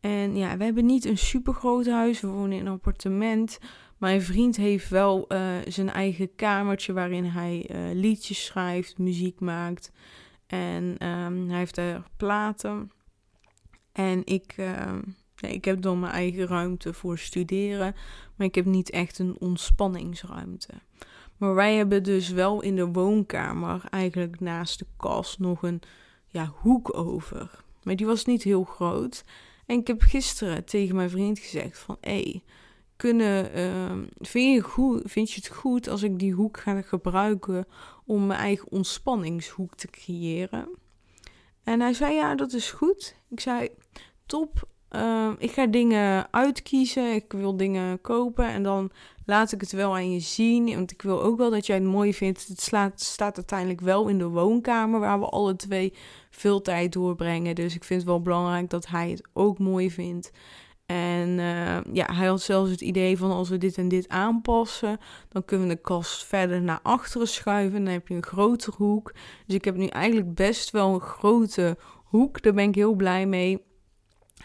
En 0.00 0.36
ja, 0.36 0.56
we 0.56 0.64
hebben 0.64 0.86
niet 0.86 1.04
een 1.04 1.18
super 1.18 1.54
groot 1.54 1.86
huis. 1.86 2.20
We 2.20 2.28
wonen 2.28 2.58
in 2.58 2.66
een 2.66 2.72
appartement. 2.72 3.58
Mijn 4.02 4.22
vriend 4.22 4.56
heeft 4.56 4.88
wel 4.88 5.24
uh, 5.28 5.56
zijn 5.68 5.90
eigen 5.90 6.34
kamertje 6.34 6.92
waarin 6.92 7.24
hij 7.24 7.70
uh, 7.70 7.94
liedjes 7.94 8.44
schrijft, 8.44 8.98
muziek 8.98 9.40
maakt. 9.40 9.92
En 10.46 11.06
um, 11.08 11.48
hij 11.48 11.58
heeft 11.58 11.74
daar 11.74 12.02
platen. 12.16 12.90
En 13.92 14.22
ik, 14.24 14.54
nee, 15.36 15.52
ik 15.52 15.64
heb 15.64 15.82
dan 15.82 16.00
mijn 16.00 16.12
eigen 16.12 16.46
ruimte 16.46 16.92
voor 16.92 17.18
studeren. 17.18 17.94
Maar 18.36 18.46
ik 18.46 18.54
heb 18.54 18.64
niet 18.64 18.90
echt 18.90 19.18
een 19.18 19.36
ontspanningsruimte. 19.38 20.72
Maar 21.36 21.54
wij 21.54 21.74
hebben 21.74 22.02
dus 22.02 22.28
wel 22.28 22.62
in 22.62 22.76
de 22.76 22.86
woonkamer, 22.86 23.82
eigenlijk 23.90 24.40
naast 24.40 24.78
de 24.78 24.86
kast, 24.96 25.38
nog 25.38 25.62
een 25.62 25.82
ja, 26.26 26.52
hoek 26.54 26.96
over. 26.96 27.64
Maar 27.82 27.96
die 27.96 28.06
was 28.06 28.24
niet 28.24 28.42
heel 28.42 28.64
groot. 28.64 29.24
En 29.66 29.78
ik 29.78 29.86
heb 29.86 30.00
gisteren 30.00 30.64
tegen 30.64 30.96
mijn 30.96 31.10
vriend 31.10 31.38
gezegd 31.38 31.78
van... 31.78 31.96
hé, 32.00 32.10
hey, 32.10 32.42
kunnen, 33.02 33.52
ehm, 33.52 34.04
vind, 34.18 34.54
je 34.54 34.60
goed, 34.60 35.02
vind 35.04 35.30
je 35.30 35.40
het 35.40 35.48
goed 35.48 35.88
als 35.88 36.02
ik 36.02 36.18
die 36.18 36.32
hoek 36.32 36.58
ga 36.58 36.82
gebruiken 36.82 37.66
om 38.04 38.26
mijn 38.26 38.40
eigen 38.40 38.70
ontspanningshoek 38.70 39.74
te 39.74 39.88
creëren? 39.88 40.68
En 41.64 41.80
hij 41.80 41.92
zei, 41.92 42.14
ja, 42.14 42.34
dat 42.34 42.52
is 42.52 42.70
goed. 42.70 43.16
Ik 43.30 43.40
zei, 43.40 43.68
top, 44.26 44.68
ehm, 44.88 45.34
ik 45.38 45.50
ga 45.50 45.66
dingen 45.66 46.32
uitkiezen, 46.32 47.14
ik 47.14 47.32
wil 47.32 47.56
dingen 47.56 48.00
kopen 48.00 48.46
en 48.46 48.62
dan 48.62 48.90
laat 49.26 49.52
ik 49.52 49.60
het 49.60 49.72
wel 49.72 49.94
aan 49.94 50.12
je 50.12 50.20
zien. 50.20 50.74
Want 50.74 50.90
ik 50.90 51.02
wil 51.02 51.22
ook 51.22 51.38
wel 51.38 51.50
dat 51.50 51.66
jij 51.66 51.76
het 51.76 51.84
mooi 51.84 52.14
vindt. 52.14 52.46
Het 52.46 52.60
slaat, 52.60 53.00
staat 53.00 53.36
uiteindelijk 53.36 53.80
wel 53.80 54.08
in 54.08 54.18
de 54.18 54.28
woonkamer 54.28 55.00
waar 55.00 55.20
we 55.20 55.26
alle 55.26 55.56
twee 55.56 55.92
veel 56.30 56.60
tijd 56.60 56.92
doorbrengen. 56.92 57.54
Dus 57.54 57.74
ik 57.74 57.84
vind 57.84 58.00
het 58.00 58.08
wel 58.08 58.22
belangrijk 58.22 58.70
dat 58.70 58.86
hij 58.86 59.10
het 59.10 59.28
ook 59.32 59.58
mooi 59.58 59.90
vindt. 59.90 60.30
En 60.92 61.28
uh, 61.38 61.78
ja, 61.92 62.14
hij 62.14 62.26
had 62.26 62.42
zelfs 62.42 62.70
het 62.70 62.80
idee 62.80 63.18
van 63.18 63.30
als 63.30 63.48
we 63.48 63.58
dit 63.58 63.78
en 63.78 63.88
dit 63.88 64.08
aanpassen, 64.08 64.98
dan 65.28 65.44
kunnen 65.44 65.68
we 65.68 65.74
de 65.74 65.80
kast 65.80 66.24
verder 66.24 66.62
naar 66.62 66.80
achteren 66.82 67.28
schuiven. 67.28 67.84
Dan 67.84 67.92
heb 67.92 68.08
je 68.08 68.14
een 68.14 68.22
grotere 68.22 68.76
hoek. 68.76 69.12
Dus 69.46 69.54
ik 69.54 69.64
heb 69.64 69.76
nu 69.76 69.86
eigenlijk 69.86 70.34
best 70.34 70.70
wel 70.70 70.94
een 70.94 71.00
grote 71.00 71.76
hoek. 72.04 72.42
Daar 72.42 72.52
ben 72.52 72.68
ik 72.68 72.74
heel 72.74 72.94
blij 72.94 73.26
mee. 73.26 73.62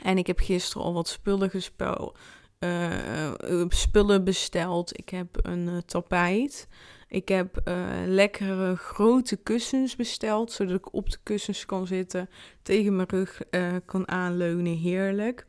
En 0.01 0.17
ik 0.17 0.27
heb 0.27 0.39
gisteren 0.39 0.83
al 0.83 0.93
wat 0.93 1.07
spullen 1.07 1.49
gespeeld. 1.49 2.17
Uh, 2.59 3.65
spullen 3.67 4.23
besteld. 4.23 4.97
Ik 4.97 5.09
heb 5.09 5.27
een 5.41 5.81
tapijt. 5.85 6.67
Ik 7.07 7.27
heb 7.27 7.61
lekkere 8.05 8.75
grote 8.75 9.35
kussens 9.35 9.95
besteld, 9.95 10.51
zodat 10.51 10.75
ik 10.75 10.93
op 10.93 11.09
de 11.09 11.17
kussens 11.23 11.65
kan 11.65 11.87
zitten, 11.87 12.29
tegen 12.61 12.95
mijn 12.95 13.09
rug 13.09 13.41
kan 13.85 14.07
aanleunen. 14.07 14.77
Heerlijk. 14.77 15.45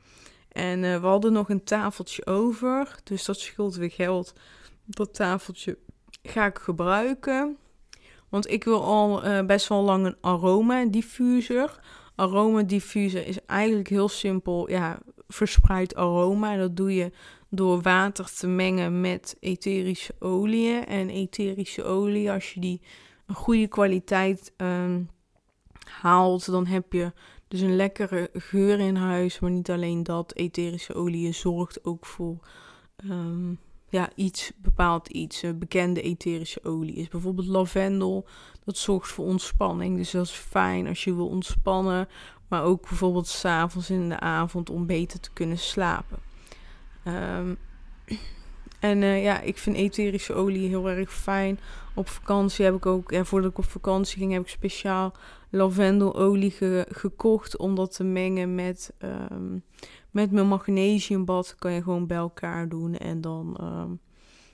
En 0.59 0.81
we 0.81 1.07
hadden 1.07 1.33
nog 1.33 1.49
een 1.49 1.65
tafeltje 1.65 2.27
over, 2.27 2.99
dus 3.05 3.25
dat 3.25 3.39
scheelt 3.39 3.77
weer 3.77 3.91
geld. 3.91 4.33
Dat 4.85 5.15
tafeltje 5.15 5.79
ga 6.23 6.47
ik 6.47 6.59
gebruiken. 6.59 7.57
Want 8.29 8.51
ik 8.51 8.65
wil 8.65 8.83
al 8.83 9.23
best 9.47 9.69
wel 9.69 9.83
lang 9.83 10.07
een 10.07 10.17
aroma 10.21 10.85
diffuser. 10.85 11.81
Aroma 12.15 12.63
diffuser 12.63 13.27
is 13.27 13.45
eigenlijk 13.47 13.89
heel 13.89 14.09
simpel. 14.09 14.71
Ja, 14.71 14.99
verspreid 15.29 15.95
aroma. 15.95 16.57
Dat 16.57 16.77
doe 16.77 16.95
je 16.95 17.13
door 17.49 17.81
water 17.81 18.35
te 18.35 18.47
mengen 18.47 19.01
met 19.01 19.37
etherische 19.41 20.15
oliën. 20.19 20.87
En 20.87 21.11
etherische 21.11 21.85
olie, 21.85 22.31
als 22.31 22.53
je 22.53 22.61
die 22.61 22.81
een 23.27 23.35
goede 23.35 23.67
kwaliteit 23.67 24.53
um, 24.57 25.11
haalt, 25.85 26.51
dan 26.51 26.67
heb 26.67 26.93
je 26.93 27.13
dus 27.49 27.61
een 27.61 27.77
lekkere 27.77 28.31
geur 28.33 28.79
in 28.79 28.97
huis. 28.97 29.41
Maar 29.41 29.51
niet 29.51 29.71
alleen 29.71 30.03
dat, 30.03 30.35
etherische 30.35 30.95
olie 30.95 31.33
zorgt 31.33 31.85
ook 31.85 32.07
voor 32.07 32.37
um, 33.05 33.59
ja, 33.89 34.11
iets, 34.15 34.53
bepaald 34.57 35.09
iets. 35.09 35.45
bekende 35.55 36.03
etherische 36.03 36.65
olie 36.65 36.95
is 36.95 37.09
bijvoorbeeld 37.09 37.47
lavendel. 37.47 38.27
Dat 38.65 38.77
zorgt 38.77 39.09
voor 39.09 39.25
ontspanning. 39.25 39.97
Dus 39.97 40.11
dat 40.11 40.25
is 40.25 40.31
fijn 40.31 40.87
als 40.87 41.05
je 41.05 41.15
wil 41.15 41.29
ontspannen. 41.29 42.09
Maar 42.49 42.63
ook 42.63 42.89
bijvoorbeeld 42.89 43.27
s'avonds 43.27 43.91
in 43.91 44.09
de 44.09 44.21
avond 44.21 44.71
om 44.71 44.87
beter 44.87 45.21
te 45.21 45.33
kunnen 45.33 45.59
slapen. 45.59 46.19
Um, 47.05 47.59
en 48.81 49.03
uh, 49.03 49.23
ja, 49.23 49.41
ik 49.41 49.59
vind 49.59 49.77
etherische 49.77 50.35
olie 50.35 50.69
heel 50.69 50.89
erg 50.89 51.13
fijn. 51.13 51.61
Op 51.95 52.09
vakantie 52.09 52.65
heb 52.65 52.75
ik 52.75 52.87
ook, 52.87 53.11
ja, 53.11 53.25
voordat 53.25 53.51
ik 53.51 53.59
op 53.59 53.65
vakantie 53.65 54.19
ging, 54.19 54.33
heb 54.33 54.43
ik 54.43 54.49
speciaal 54.49 55.13
lavendelolie 55.51 56.51
ge 56.51 56.87
gekocht 56.91 57.57
om 57.57 57.75
dat 57.75 57.95
te 57.95 58.05
mengen 58.05 58.55
met, 58.55 58.95
um, 59.31 59.63
met 60.11 60.31
mijn 60.31 60.49
magnesiumbad. 60.49 61.55
Kan 61.59 61.73
je 61.73 61.83
gewoon 61.83 62.07
bij 62.07 62.17
elkaar 62.17 62.69
doen 62.69 62.97
en 62.97 63.21
dan 63.21 63.59
um, 63.61 64.01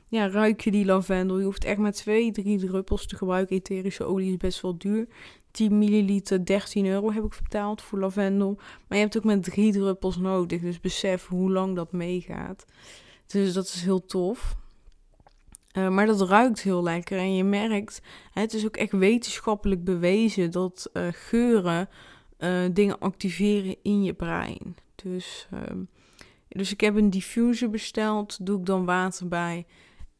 ja, 0.09 0.28
ruik 0.28 0.61
je 0.61 0.70
die 0.70 0.85
lavendel. 0.85 1.38
Je 1.38 1.44
hoeft 1.44 1.64
echt 1.64 1.78
maar 1.78 1.92
twee, 1.92 2.33
drie 2.33 2.59
druppels 2.59 3.07
te 3.07 3.16
gebruiken. 3.16 3.57
Etherische 3.57 4.04
olie 4.04 4.30
is 4.30 4.37
best 4.37 4.61
wel 4.61 4.78
duur. 4.78 5.09
10 5.50 5.78
milliliter, 5.78 6.44
13 6.44 6.87
euro 6.87 7.12
heb 7.12 7.24
ik 7.24 7.38
betaald 7.42 7.83
voor 7.83 7.98
lavendel. 7.98 8.54
Maar 8.57 8.98
je 8.98 9.04
hebt 9.04 9.16
ook 9.16 9.24
met 9.24 9.42
drie 9.42 9.72
druppels 9.72 10.16
nodig. 10.16 10.61
Dus 10.61 10.80
besef 10.80 11.26
hoe 11.26 11.50
lang 11.50 11.76
dat 11.76 11.92
meegaat. 11.92 12.64
Dus 13.26 13.52
dat 13.52 13.64
is 13.64 13.83
heel 13.83 14.07
tof. 14.07 14.57
Uh, 15.75 15.89
maar 15.89 16.07
dat 16.07 16.21
ruikt 16.21 16.63
heel 16.63 16.83
lekker. 16.83 17.19
En 17.19 17.35
je 17.35 17.45
merkt, 17.45 18.03
het 18.33 18.55
is 18.55 18.67
ook 18.67 18.77
echt 18.77 18.93
wetenschappelijk 18.93 19.85
bewezen 19.85 20.51
dat 20.51 20.91
uh, 20.93 21.07
geuren 21.11 21.89
uh, 22.39 22.65
dingen 22.73 22.99
activeren 22.99 23.77
in 23.83 24.03
je 24.03 24.13
brein. 24.13 24.77
Dus, 24.95 25.49
ehm, 25.51 25.79
dus 26.49 26.73
ik 26.73 26.81
heb 26.81 26.97
een 26.97 27.11
diffuser 27.11 27.71
besteld. 27.71 28.47
Doe 28.47 28.59
ik 28.59 28.67
dan 28.67 28.85
water 28.85 29.29
bij. 29.29 29.67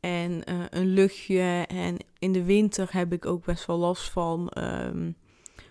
En 0.01 0.43
een 0.71 0.87
luchtje. 0.87 1.65
En 1.69 1.97
in 2.19 2.33
de 2.33 2.45
winter 2.45 2.89
heb 2.91 3.13
ik 3.13 3.27
ook 3.27 3.45
best 3.45 3.67
wel 3.67 3.79
last 3.79 4.11
van. 4.11 4.53
Um, 4.59 5.17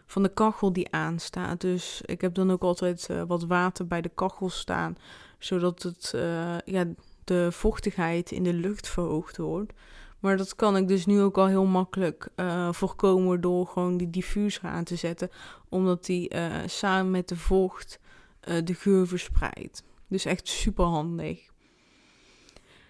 van 0.06 0.24
de 0.24 0.34
kachel 0.34 0.74
die 0.74 0.92
aanstaat. 0.92 1.62
Dus 1.62 2.02
ik 2.06 2.22
heb 2.22 2.34
dan 2.34 2.52
ook 2.52 2.62
altijd 2.62 3.10
wat 3.28 3.44
water 3.44 3.88
bij 3.88 4.02
de 4.02 4.12
kachel 4.16 4.50
staan, 4.50 4.98
zodat 5.38 5.84
het, 5.84 6.14
ja, 6.66 6.86
de 7.24 7.52
vochtigheid 7.52 8.32
in 8.32 8.44
de 8.44 8.54
lucht 8.54 8.88
verhoogd 8.88 9.38
wordt. 9.38 9.74
Maar 10.20 10.38
dat 10.38 10.56
kan 10.56 10.78
ik 10.78 10.88
dus 10.88 11.06
nu 11.06 11.22
ook 11.22 11.38
al 11.38 11.48
heel 11.48 11.66
makkelijk 11.66 12.30
uh, 12.36 12.74
voorkomen 12.74 13.42
door 13.42 13.68
gewoon 13.68 13.98
die 13.98 14.10
diffuser 14.10 14.64
aan 14.64 14.84
te 14.84 14.96
zetten, 14.96 15.30
omdat 15.70 16.06
die 16.06 16.32
samen 16.66 17.12
met 17.12 17.28
de 17.28 17.36
vocht 17.36 18.00
de 18.64 18.74
geur 18.74 19.08
verspreidt. 19.08 19.84
Dus 20.08 20.26
echt 20.26 20.48
super 20.48 20.86
handig. 20.86 21.52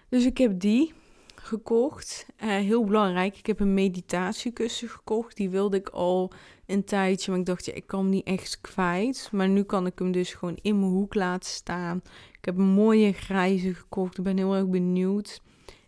Dus 0.08 0.24
ik 0.24 0.38
heb 0.38 0.60
die 0.60 0.92
gekocht. 1.34 2.26
Heel 2.36 2.84
belangrijk, 2.84 3.36
ik 3.36 3.46
heb 3.46 3.60
een 3.60 3.74
meditatiekussen 3.74 4.88
gekocht. 4.88 5.36
Die 5.36 5.50
wilde 5.50 5.76
ik 5.76 5.88
al 5.88 6.32
een 6.66 6.84
tijdje, 6.84 7.30
maar 7.30 7.40
ik 7.40 7.46
dacht, 7.46 7.64
ja, 7.64 7.72
ik 7.72 7.86
kan 7.86 8.08
niet 8.08 8.26
echt 8.26 8.60
kwijt. 8.60 9.28
Maar 9.32 9.48
nu 9.48 9.62
kan 9.62 9.86
ik 9.86 9.98
hem 9.98 10.12
dus 10.12 10.34
gewoon 10.34 10.58
in 10.62 10.78
mijn 10.78 10.92
hoek 10.92 11.14
laten 11.14 11.50
staan. 11.50 12.02
Ik 12.44 12.50
heb 12.50 12.58
een 12.58 12.74
mooie 12.74 13.12
grijze 13.12 13.74
gekocht. 13.74 14.18
Ik 14.18 14.24
ben 14.24 14.36
heel 14.36 14.54
erg 14.54 14.68
benieuwd. 14.68 15.40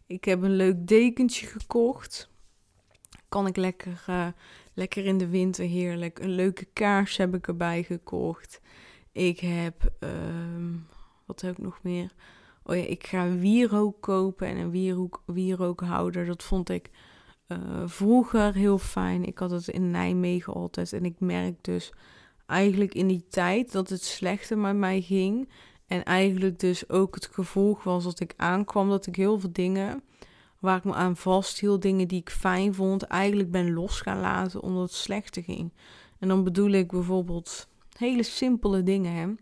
Ik 0.07 0.25
heb 0.25 0.43
een 0.43 0.57
leuk 0.57 0.87
dekentje 0.87 1.47
gekocht. 1.47 2.31
Kan 3.29 3.47
ik 3.47 3.57
lekker, 3.57 4.05
uh, 4.09 4.27
lekker 4.75 5.05
in 5.05 5.19
de 5.19 5.29
winter 5.29 5.65
heerlijk. 5.65 6.19
Een 6.19 6.31
leuke 6.31 6.65
kaars 6.65 7.17
heb 7.17 7.35
ik 7.35 7.47
erbij 7.47 7.83
gekocht. 7.83 8.61
Ik 9.13 9.41
heb, 9.41 9.93
uh, 10.01 10.11
wat 11.27 11.41
heb 11.41 11.59
ik 11.59 11.65
nog 11.65 11.79
meer? 11.83 12.13
oh 12.63 12.77
ja, 12.77 12.83
ik 12.83 13.07
ga 13.07 13.31
wierook 13.31 14.01
kopen 14.01 14.47
en 14.47 14.57
een 14.57 14.71
wierook, 14.71 15.23
wierookhouder. 15.27 16.27
Dat 16.27 16.43
vond 16.43 16.69
ik 16.69 16.91
uh, 17.49 17.59
vroeger 17.85 18.55
heel 18.55 18.79
fijn. 18.79 19.25
Ik 19.25 19.39
had 19.39 19.51
het 19.51 19.69
in 19.69 19.91
Nijmegen 19.91 20.53
altijd. 20.53 20.93
En 20.93 21.05
ik 21.05 21.21
merk 21.21 21.65
dus 21.65 21.93
eigenlijk 22.47 22.95
in 22.95 23.07
die 23.07 23.27
tijd 23.29 23.73
dat 23.73 23.89
het 23.89 24.03
slechter 24.03 24.59
met 24.59 24.77
mij 24.77 25.01
ging. 25.01 25.49
En 25.87 26.05
eigenlijk 26.05 26.59
dus 26.59 26.89
ook 26.89 27.15
het 27.15 27.29
gevolg 27.33 27.83
was 27.83 28.05
dat 28.05 28.21
ik 28.21 28.35
aankwam 28.37 28.89
dat 28.89 29.07
ik 29.07 29.17
heel 29.17 29.41
veel 29.41 29.53
dingen 29.53 30.03
waar 30.59 30.77
ik 30.77 30.85
me 30.85 30.95
aan 30.95 31.17
vasthield, 31.17 31.83
dingen 31.83 32.09
die 32.09 32.21
ik 32.21 32.31
fijn 32.31 32.75
vond, 32.75 33.03
eigenlijk 33.03 33.51
ben 33.51 33.73
los 33.73 34.01
gaan 34.01 34.21
laten 34.21 34.63
omdat 34.63 34.83
het 34.83 34.93
slechter 34.93 35.43
ging. 35.43 35.73
En 36.19 36.29
dan 36.29 36.45
bedoel 36.45 36.71
ik 36.71 36.91
bijvoorbeeld 36.91 37.69
hele 37.97 38.23
simpele 38.23 38.83
dingen, 38.83 39.13
hè? 39.13 39.35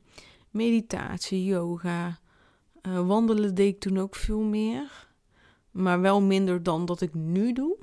meditatie, 0.51 1.45
yoga, 1.45 2.19
uh, 2.83 3.07
wandelen 3.07 3.55
deed 3.55 3.75
ik 3.75 3.81
toen 3.81 3.99
ook 3.99 4.15
veel 4.15 4.43
meer. 4.43 5.09
Maar 5.71 6.01
wel 6.01 6.23
minder 6.23 6.63
dan 6.63 6.85
dat 6.85 7.01
ik 7.01 7.15
nu 7.15 7.53
doe. 7.53 7.77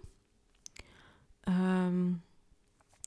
Um, 1.50 2.24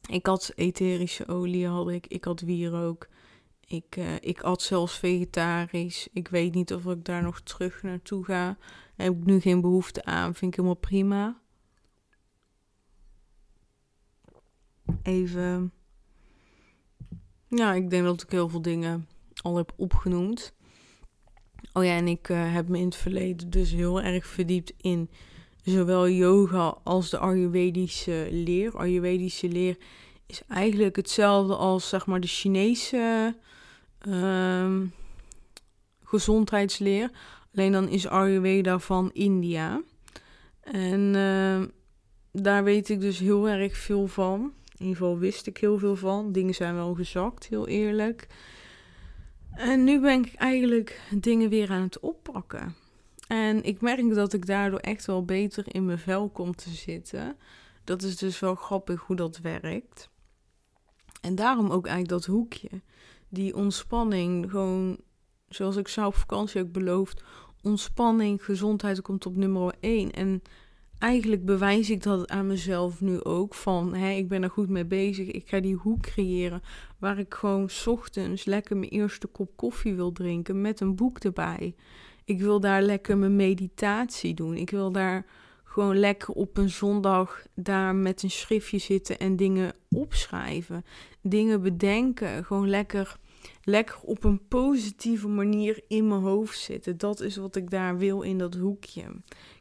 ik 0.09 0.27
had 0.27 0.53
etherische 0.55 1.27
olie, 1.27 1.69
had 1.69 1.88
ik. 1.88 2.07
Ik 2.07 2.25
had 2.25 2.40
wierook. 2.40 3.09
Ik, 3.66 3.96
uh, 3.96 4.14
ik 4.20 4.40
at 4.40 4.62
zelfs 4.62 4.98
vegetarisch. 4.98 6.09
Ik 6.12 6.29
weet 6.29 6.55
niet 6.55 6.74
of 6.74 6.87
ik 6.87 7.05
daar 7.05 7.22
nog 7.22 7.40
terug 7.40 7.83
naartoe 7.83 8.24
ga. 8.24 8.57
Daar 8.96 9.07
heb 9.07 9.16
ik 9.16 9.24
nu 9.24 9.40
geen 9.40 9.61
behoefte 9.61 10.05
aan. 10.05 10.35
Vind 10.35 10.50
ik 10.50 10.57
helemaal 10.57 10.81
prima. 10.81 11.40
Even. 15.03 15.72
Ja, 17.48 17.72
ik 17.72 17.90
denk 17.90 18.05
dat 18.05 18.22
ik 18.22 18.31
heel 18.31 18.48
veel 18.48 18.62
dingen 18.62 19.09
al 19.42 19.57
heb 19.57 19.72
opgenoemd. 19.77 20.55
Oh 21.72 21.85
ja, 21.85 21.96
en 21.96 22.09
ik 22.09 22.29
uh, 22.29 22.53
heb 22.53 22.68
me 22.68 22.79
in 22.79 22.85
het 22.85 22.96
verleden 22.96 23.50
dus 23.50 23.70
heel 23.70 24.03
erg 24.03 24.27
verdiept 24.27 24.72
in 24.77 25.11
zowel 25.62 26.09
yoga 26.09 26.79
als 26.85 27.11
de 27.11 27.18
Ayurvedische 27.18 28.29
leer. 28.31 28.77
Ayurvedische 28.77 29.48
leer 29.48 29.77
is 30.27 30.42
eigenlijk 30.48 30.96
hetzelfde 30.96 31.57
als 31.57 31.88
zeg 31.88 32.07
maar 32.07 32.20
de 32.20 32.27
Chinese 32.27 33.37
uh, 34.09 34.81
gezondheidsleer. 36.03 37.11
Alleen 37.55 37.73
dan 37.73 37.88
is 37.88 38.09
Ayurveda 38.09 38.79
van 38.79 39.11
India. 39.12 39.83
En 40.61 41.14
uh, 41.14 41.62
daar 42.33 42.64
weet 42.64 42.88
ik 42.88 43.01
dus 43.01 43.19
heel 43.19 43.49
erg 43.49 43.77
veel 43.77 44.07
van. 44.07 44.40
In 44.77 44.81
ieder 44.87 44.97
geval 44.97 45.19
wist 45.19 45.47
ik 45.47 45.57
heel 45.57 45.79
veel 45.79 45.97
van. 45.97 46.33
Dingen 46.33 46.55
zijn 46.55 46.75
wel 46.75 46.95
gezakt, 46.95 47.47
heel 47.47 47.69
eerlijk. 47.69 48.27
En 49.51 49.85
nu 49.85 50.01
ben 50.01 50.25
ik 50.25 50.35
eigenlijk 50.35 51.01
dingen 51.11 51.49
weer 51.49 51.71
aan 51.71 51.83
het 51.83 52.01
oppakken. 52.01 52.75
En 53.29 53.62
ik 53.62 53.81
merk 53.81 54.14
dat 54.14 54.33
ik 54.33 54.47
daardoor 54.47 54.79
echt 54.79 55.05
wel 55.05 55.25
beter 55.25 55.64
in 55.75 55.85
mijn 55.85 55.99
vel 55.99 56.29
kom 56.29 56.55
te 56.55 56.71
zitten. 56.71 57.37
Dat 57.85 58.03
is 58.03 58.17
dus 58.17 58.40
wel 58.40 58.55
grappig 58.55 59.01
hoe 59.01 59.17
dat 59.17 59.38
werkt. 59.38 60.11
En 61.21 61.35
daarom 61.35 61.71
ook 61.71 61.87
eigenlijk 61.87 62.09
dat 62.09 62.35
hoekje. 62.35 62.69
Die 63.35 63.55
ontspanning, 63.55 64.51
gewoon 64.51 64.99
zoals 65.49 65.77
ik 65.77 65.88
zou 65.88 66.07
op 66.07 66.14
vakantie 66.14 66.61
ook 66.61 66.73
beloofd. 66.73 67.23
Ontspanning, 67.62 68.44
gezondheid 68.44 69.03
komt 69.03 69.27
op 69.27 69.37
nummer 69.37 69.75
1. 69.81 70.11
En 70.11 70.42
eigenlijk 70.99 71.44
bewijs 71.44 71.90
ik 71.90 72.03
dat 72.03 72.29
aan 72.29 72.47
mezelf 72.47 73.01
nu 73.01 73.25
ook. 73.25 73.55
Van 73.55 73.94
hé, 73.94 74.11
ik 74.11 74.29
ben 74.29 74.42
er 74.42 74.51
goed 74.51 74.68
mee 74.68 74.87
bezig. 74.87 75.27
Ik 75.27 75.49
ga 75.49 75.61
die 75.61 75.75
hoek 75.75 76.01
creëren 76.01 76.62
waar 76.99 77.18
ik 77.18 77.35
gewoon 77.35 77.68
ochtends 77.87 78.44
lekker 78.44 78.77
mijn 78.77 78.90
eerste 78.90 79.27
kop 79.27 79.57
koffie 79.57 79.94
wil 79.94 80.12
drinken 80.12 80.61
met 80.61 80.81
een 80.81 80.97
boek 80.97 81.18
erbij. 81.18 81.75
Ik 82.25 82.40
wil 82.40 82.61
daar 82.61 82.83
lekker 82.83 83.18
mijn 83.18 83.37
meditatie 83.37 84.35
doen. 84.35 84.57
Ik 84.57 84.70
wil 84.70 84.92
daar 84.92 85.27
gewoon 85.75 85.99
lekker 85.99 86.35
op 86.35 86.57
een 86.57 86.70
zondag 86.70 87.47
daar 87.55 87.94
met 87.94 88.23
een 88.23 88.31
schriftje 88.31 88.79
zitten 88.79 89.18
en 89.18 89.37
dingen 89.37 89.73
opschrijven. 89.90 90.85
Dingen 91.23 91.62
bedenken. 91.62 92.44
Gewoon 92.44 92.68
lekker, 92.68 93.16
lekker 93.62 94.00
op 94.02 94.24
een 94.24 94.48
positieve 94.48 95.28
manier 95.28 95.83
in 95.88 96.09
mijn 96.09 96.20
hoofd 96.20 96.59
zitten. 96.59 96.98
Dat 96.98 97.20
is 97.20 97.37
wat 97.37 97.57
ik 97.57 97.70
daar 97.70 97.98
wil 97.98 98.22
in 98.22 98.38
dat 98.38 98.54
hoekje. 98.54 99.02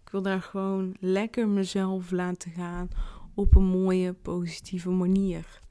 Ik 0.03 0.09
wil 0.11 0.21
daar 0.21 0.41
gewoon 0.41 0.95
lekker 0.99 1.47
mezelf 1.47 2.11
laten 2.11 2.51
gaan 2.51 2.89
op 3.35 3.55
een 3.55 3.63
mooie, 3.63 4.13
positieve 4.13 4.89
manier. 4.89 5.61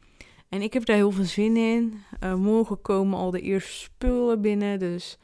En 0.48 0.62
ik 0.62 0.72
heb 0.72 0.84
daar 0.84 0.96
heel 0.96 1.10
veel 1.10 1.24
zin 1.24 1.56
in. 1.56 2.02
Uh, 2.24 2.34
morgen 2.34 2.80
komen 2.80 3.18
al 3.18 3.30
de 3.30 3.40
eerste 3.40 3.72
spullen 3.72 4.40
binnen. 4.40 4.78
Dus 4.78 5.18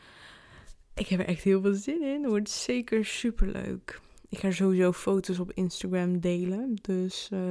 ik 0.94 1.06
heb 1.06 1.20
er 1.20 1.26
echt 1.26 1.42
heel 1.42 1.60
veel 1.60 1.74
zin 1.74 2.02
in. 2.02 2.22
Het 2.22 2.30
wordt 2.30 2.50
zeker 2.50 3.04
super 3.04 3.46
leuk. 3.46 4.00
Ik 4.28 4.38
ga 4.38 4.50
sowieso 4.50 4.92
foto's 4.92 5.38
op 5.38 5.52
Instagram 5.52 6.20
delen. 6.20 6.74
Dus 6.80 7.28
uh, 7.32 7.50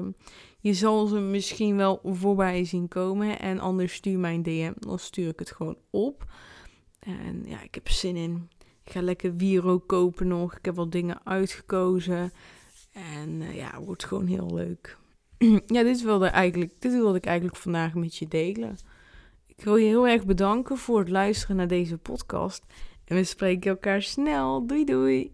je 0.60 0.74
zal 0.74 1.08
ze 1.08 1.20
misschien 1.20 1.76
wel 1.76 2.00
voorbij 2.04 2.66
zien 2.66 2.88
komen. 2.88 3.40
En 3.40 3.60
anders 3.60 3.94
stuur 3.94 4.20
mijn 4.20 4.44
DM. 4.44 4.74
Dan 4.80 5.00
stuur 5.00 5.30
ik 5.30 5.40
het 5.40 5.52
gewoon 5.52 5.78
op. 5.90 6.26
En 7.00 7.44
ja, 7.46 7.62
ik 7.62 7.76
heb 7.76 7.90
zin 7.90 8.16
in. 8.16 8.50
Ik 8.84 8.92
ga 8.92 9.02
lekker 9.02 9.36
Wiro 9.36 9.80
kopen 9.80 10.28
nog. 10.28 10.58
Ik 10.58 10.66
heb 10.66 10.76
wat 10.76 10.92
dingen 10.92 11.20
uitgekozen. 11.24 12.32
En 12.92 13.42
uh, 13.42 13.56
ja, 13.56 13.82
wordt 13.82 14.06
gewoon 14.06 14.28
heel 14.28 14.54
leuk. 14.54 14.98
ja, 15.76 15.84
dit 15.84 16.02
wilde, 16.02 16.28
eigenlijk, 16.28 16.82
dit 16.82 16.92
wilde 16.92 17.18
ik 17.18 17.26
eigenlijk 17.26 17.58
vandaag 17.58 17.94
met 17.94 18.16
je 18.16 18.28
delen. 18.28 18.78
Ik 19.46 19.64
wil 19.64 19.76
je 19.76 19.86
heel 19.86 20.08
erg 20.08 20.26
bedanken 20.26 20.78
voor 20.78 21.00
het 21.00 21.10
luisteren 21.10 21.56
naar 21.56 21.68
deze 21.68 21.98
podcast. 21.98 22.66
En 23.06 23.16
we 23.16 23.24
spreken 23.24 23.72
elkaar 23.72 24.02
snel. 24.02 24.68
Doei 24.68 24.86
doei! 24.86 25.32